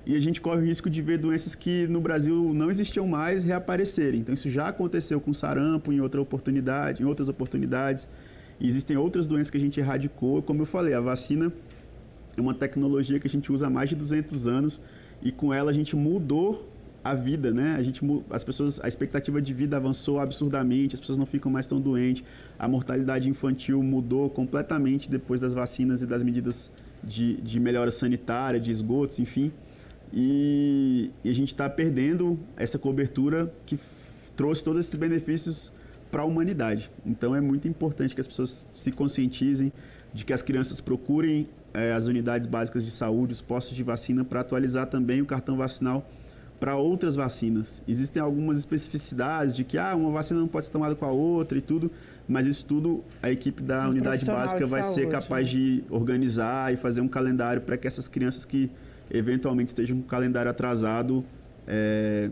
E 0.05 0.17
a 0.17 0.21
gente 0.21 0.41
corre 0.41 0.63
o 0.63 0.65
risco 0.65 0.91
de 0.91 1.01
ver 1.01 1.19
doenças 1.19 1.55
que 1.55 1.87
no 1.87 2.01
Brasil 2.01 2.53
não 2.53 2.71
existiam 2.71 3.07
mais 3.07 3.45
reaparecerem. 3.45 4.19
Então 4.19 4.35
isso 4.35 4.51
já 4.51 4.67
aconteceu 4.67 5.21
com 5.21 5.33
sarampo 5.33 5.93
em 5.93 6.01
outra 6.01 6.21
oportunidade, 6.21 7.03
em 7.03 7.07
outras 7.07 7.29
oportunidades. 7.29 8.09
E 8.59 8.67
existem 8.67 8.97
outras 8.97 9.29
doenças 9.29 9.51
que 9.51 9.59
a 9.59 9.61
gente 9.61 9.79
erradicou. 9.79 10.43
Como 10.43 10.63
eu 10.63 10.67
falei, 10.67 10.95
a 10.95 11.01
vacina 11.01 11.53
é 12.37 12.41
uma 12.41 12.55
tecnologia 12.55 13.21
que 13.21 13.29
a 13.29 13.31
gente 13.31 13.53
usa 13.53 13.69
há 13.69 13.71
mais 13.71 13.91
de 13.91 13.95
200 13.95 14.49
anos 14.49 14.81
e 15.23 15.31
com 15.31 15.53
ela 15.53 15.71
a 15.71 15.75
gente 15.75 15.95
mudou 15.95 16.69
a 17.03 17.15
vida, 17.15 17.51
né? 17.51 17.77
A 17.77 17.83
gente, 17.83 18.01
as 18.31 18.45
pessoas, 18.45 18.81
a 18.83 18.89
expectativa 18.89 19.41
de 19.41 19.55
vida 19.55 19.77
avançou 19.77 20.19
absurdamente, 20.21 20.95
as 20.95 21.01
pessoas 21.01 21.19
não 21.19 21.27
ficam 21.27 21.51
mais 21.51 21.67
tão 21.67 21.81
doentes, 21.81 22.25
a 22.59 22.69
mortalidade 22.69 23.29
infantil 23.29 23.83
mudou 23.83 24.29
completamente 24.29 25.11
depois 25.11 25.41
das 25.41 25.55
vacinas 25.55 26.03
e 26.03 26.07
das 26.07 26.23
medidas 26.23 26.71
de, 27.03 27.37
de 27.41 27.59
melhora 27.59 27.91
sanitária, 27.91 28.61
de 28.61 28.71
esgotos, 28.71 29.19
enfim. 29.19 29.51
E, 30.13 31.11
e 31.25 31.31
a 31.31 31.35
gente 31.35 31.49
está 31.49 31.69
perdendo 31.71 32.39
essa 32.57 32.79
cobertura 32.79 33.53
que 33.65 33.79
trouxe 34.37 34.63
todos 34.63 34.81
esses 34.81 34.95
benefícios 34.95 35.73
para 36.11 36.23
a 36.23 36.25
humanidade. 36.25 36.91
Então 37.07 37.35
é 37.35 37.41
muito 37.41 37.69
importante 37.69 38.15
que 38.15 38.21
as 38.21 38.27
pessoas 38.27 38.71
se 38.75 38.93
conscientizem 38.93 39.73
de 40.13 40.25
que 40.25 40.33
as 40.33 40.43
crianças 40.43 40.81
procurem 40.81 41.49
é, 41.73 41.93
as 41.93 42.07
unidades 42.07 42.47
básicas 42.47 42.85
de 42.85 42.91
saúde, 42.91 43.33
os 43.33 43.41
postos 43.41 43.77
de 43.77 43.83
vacina, 43.83 44.25
para 44.25 44.41
atualizar 44.41 44.87
também 44.87 45.23
o 45.23 45.27
cartão 45.27 45.57
vacinal 45.57 46.05
para 46.61 46.77
outras 46.77 47.17
vacinas. 47.17 47.83
Existem 47.89 48.23
algumas 48.23 48.59
especificidades 48.59 49.55
de 49.55 49.65
que 49.65 49.79
ah, 49.79 49.97
uma 49.97 50.11
vacina 50.11 50.39
não 50.39 50.47
pode 50.47 50.67
ser 50.67 50.71
tomada 50.71 50.95
com 50.95 51.07
a 51.07 51.11
outra 51.11 51.57
e 51.57 51.63
tudo, 51.63 51.91
mas 52.29 52.47
isso 52.47 52.65
tudo 52.67 53.03
a 53.23 53.31
equipe 53.31 53.63
da 53.63 53.87
um 53.87 53.91
unidade 53.91 54.25
básica 54.27 54.67
vai 54.67 54.83
saúde, 54.83 55.01
ser 55.01 55.09
capaz 55.09 55.47
né? 55.47 55.59
de 55.59 55.85
organizar 55.89 56.73
e 56.73 56.77
fazer 56.77 57.01
um 57.01 57.09
calendário 57.09 57.63
para 57.63 57.79
que 57.79 57.89
essas 57.89 58.07
crianças 58.07 58.45
que 58.45 58.71
eventualmente 59.11 59.69
estejam 59.69 59.97
com 59.97 60.05
o 60.05 60.07
calendário 60.07 60.51
atrasado 60.51 61.25
é, 61.67 62.31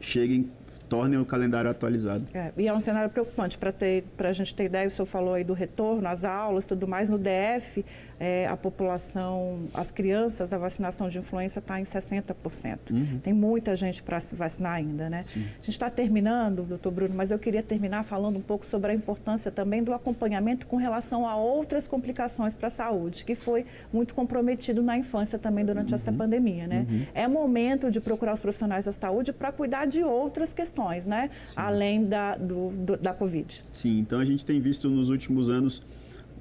cheguem 0.00 0.50
tornem 0.92 1.18
o 1.18 1.24
calendário 1.24 1.70
atualizado. 1.70 2.26
É, 2.34 2.52
e 2.54 2.68
é 2.68 2.74
um 2.74 2.80
cenário 2.80 3.08
preocupante 3.08 3.56
para 3.56 4.28
a 4.28 4.32
gente 4.34 4.54
ter 4.54 4.64
ideia, 4.64 4.86
o 4.86 4.90
senhor 4.90 5.06
falou 5.06 5.32
aí 5.32 5.42
do 5.42 5.54
retorno 5.54 6.06
às 6.06 6.22
aulas, 6.22 6.66
tudo 6.66 6.86
mais, 6.86 7.08
no 7.08 7.18
DF, 7.18 7.82
é, 8.22 8.46
a 8.46 8.56
população, 8.56 9.64
as 9.74 9.90
crianças, 9.90 10.52
a 10.52 10.58
vacinação 10.58 11.08
de 11.08 11.18
influenza 11.18 11.58
está 11.58 11.80
em 11.80 11.82
60%. 11.82 12.92
Uhum. 12.92 13.18
Tem 13.20 13.32
muita 13.32 13.74
gente 13.74 14.00
para 14.00 14.20
se 14.20 14.36
vacinar 14.36 14.74
ainda, 14.74 15.10
né? 15.10 15.24
Sim. 15.24 15.40
A 15.40 15.56
gente 15.56 15.70
está 15.70 15.90
terminando, 15.90 16.62
doutor 16.62 16.92
Bruno, 16.92 17.14
mas 17.16 17.32
eu 17.32 17.38
queria 17.38 17.64
terminar 17.64 18.04
falando 18.04 18.36
um 18.36 18.40
pouco 18.40 18.64
sobre 18.64 18.92
a 18.92 18.94
importância 18.94 19.50
também 19.50 19.82
do 19.82 19.92
acompanhamento 19.92 20.68
com 20.68 20.76
relação 20.76 21.26
a 21.26 21.34
outras 21.34 21.88
complicações 21.88 22.54
para 22.54 22.68
a 22.68 22.70
saúde, 22.70 23.24
que 23.24 23.34
foi 23.34 23.66
muito 23.92 24.14
comprometido 24.14 24.84
na 24.84 24.96
infância 24.96 25.36
também 25.36 25.64
durante 25.64 25.88
uhum. 25.88 25.96
essa 25.96 26.12
pandemia, 26.12 26.68
né? 26.68 26.86
Uhum. 26.88 27.06
É 27.12 27.26
momento 27.26 27.90
de 27.90 28.00
procurar 28.00 28.34
os 28.34 28.40
profissionais 28.40 28.84
da 28.84 28.92
saúde 28.92 29.32
para 29.32 29.50
cuidar 29.50 29.84
de 29.86 30.04
outras 30.04 30.54
questões 30.54 30.92
né? 31.06 31.30
Sim. 31.44 31.54
Além 31.56 32.04
da, 32.04 32.36
do, 32.36 32.70
do, 32.70 32.96
da 32.96 33.12
Covid. 33.12 33.64
Sim, 33.72 33.98
então 33.98 34.20
a 34.20 34.24
gente 34.24 34.44
tem 34.44 34.60
visto 34.60 34.88
nos 34.88 35.10
últimos 35.10 35.50
anos 35.50 35.82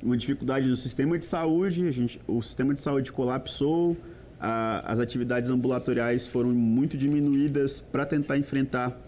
uma 0.04 0.18
dificuldade 0.18 0.68
do 0.68 0.76
sistema 0.76 1.18
de 1.18 1.26
saúde, 1.26 1.88
a 1.88 1.92
gente, 1.92 2.20
o 2.28 2.42
sistema 2.42 2.74
de 2.74 2.80
saúde 2.80 3.12
colapsou, 3.12 3.96
a, 4.40 4.92
as 4.92 5.00
atividades 5.00 5.50
ambulatoriais 5.50 6.26
foram 6.26 6.50
muito 6.50 6.98
diminuídas 6.98 7.80
para 7.80 8.06
tentar 8.06 8.38
enfrentar 8.38 9.00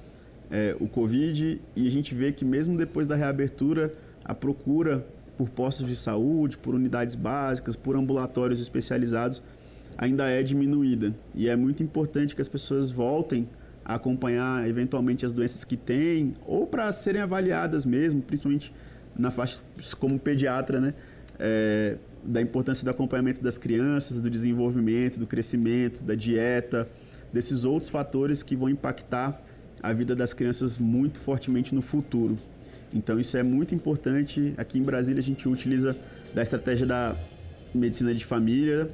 é, 0.52 0.76
o 0.80 0.88
Covid 0.88 1.60
e 1.76 1.88
a 1.88 1.92
gente 1.92 2.14
vê 2.14 2.32
que 2.32 2.46
mesmo 2.46 2.78
depois 2.78 3.08
da 3.08 3.16
reabertura, 3.16 3.94
a 4.24 4.36
procura 4.36 5.06
por 5.38 5.50
postos 5.50 5.88
de 5.88 5.96
saúde, 5.96 6.58
por 6.58 6.76
unidades 6.76 7.16
básicas, 7.16 7.76
por 7.76 7.96
ambulatórios 7.96 8.62
especializados 8.62 9.42
ainda 9.98 10.30
é 10.30 10.44
diminuída. 10.44 11.14
E 11.34 11.50
é 11.50 11.56
muito 11.56 11.82
importante 11.82 12.36
que 12.36 12.42
as 12.42 12.50
pessoas 12.50 12.92
voltem 12.92 13.50
a 13.84 13.96
acompanhar 13.96 14.68
eventualmente 14.68 15.26
as 15.26 15.34
doenças 15.34 15.64
que 15.64 15.76
têm 15.76 16.34
ou 16.46 16.66
para 16.68 16.92
serem 16.92 17.22
avaliadas 17.22 17.86
mesmo, 17.86 18.22
principalmente 18.22 18.72
na 19.18 19.32
faixa 19.32 19.60
como 20.00 20.20
pediatra, 20.20 20.80
né? 20.80 20.94
É, 21.40 21.98
da 22.24 22.42
importância 22.42 22.86
do 22.86 22.90
acompanhamento 22.90 23.44
das 23.44 23.58
crianças, 23.58 24.22
do 24.22 24.30
desenvolvimento, 24.30 25.20
do 25.20 25.28
crescimento, 25.28 26.04
da 26.04 26.16
dieta, 26.16 26.88
desses 27.34 27.66
outros 27.66 27.90
fatores 27.90 28.42
que 28.42 28.56
vão 28.56 28.70
impactar 28.70 29.42
a 29.82 29.92
vida 29.92 30.16
das 30.16 30.34
crianças 30.34 30.78
muito 30.78 31.20
fortemente 31.20 31.76
no 31.76 31.82
futuro. 31.82 32.38
Então 32.94 33.20
isso 33.20 33.36
é 33.36 33.44
muito 33.44 33.76
importante. 33.76 34.54
Aqui 34.56 34.80
em 34.80 34.84
Brasília 34.84 35.20
a 35.20 35.24
gente 35.24 35.50
utiliza 35.50 35.98
da 36.34 36.42
estratégia 36.42 36.86
da 36.86 37.16
medicina 37.74 38.14
de 38.14 38.24
família 38.24 38.90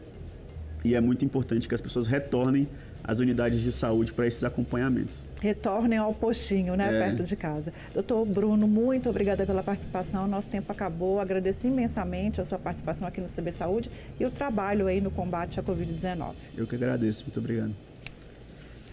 e 0.84 0.96
é 0.96 1.02
muito 1.02 1.26
importante 1.26 1.68
que 1.68 1.76
as 1.76 1.82
pessoas 1.82 2.08
retornem 2.08 2.68
às 3.10 3.20
unidades 3.20 3.62
de 3.62 3.72
saúde 3.72 4.14
para 4.14 4.28
esses 4.28 4.44
acompanhamentos. 4.44 5.26
Retornem 5.42 5.98
ao 5.98 6.14
postinho, 6.14 6.76
né, 6.76 6.96
é. 6.96 7.00
perto 7.00 7.24
de 7.24 7.36
casa. 7.36 7.74
Doutor 7.92 8.24
Bruno, 8.26 8.68
muito 8.68 9.10
obrigada 9.10 9.46
pela 9.48 9.64
participação. 9.64 10.28
Nosso 10.28 10.48
tempo 10.48 10.72
acabou. 10.72 11.20
Agradeço 11.20 11.66
imensamente 11.66 12.40
a 12.40 12.46
sua 12.46 12.60
participação 12.60 13.08
aqui 13.08 13.20
no 13.20 13.28
CB 13.28 13.52
Saúde 13.52 13.90
e 14.20 14.26
o 14.26 14.30
trabalho 14.30 14.86
aí 14.86 15.02
no 15.02 15.10
combate 15.10 15.60
à 15.60 15.64
Covid-19. 15.64 16.34
Eu 16.56 16.68
que 16.68 16.76
agradeço. 16.76 17.24
Muito 17.24 17.40
obrigado. 17.40 17.74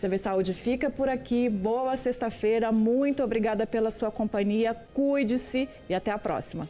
CB 0.01 0.19
Saúde 0.19 0.55
fica 0.55 0.89
por 0.89 1.11
aqui. 1.11 1.51
Boa 1.51 1.95
sexta-feira. 1.97 2.73
Muito 2.73 3.23
obrigada 3.23 3.67
pela 3.67 3.91
sua 3.91 4.11
companhia. 4.11 4.75
Cuide-se 4.95 5.69
e 5.91 5.95
até 5.95 6.11
a 6.11 6.19
próxima. 6.19 6.67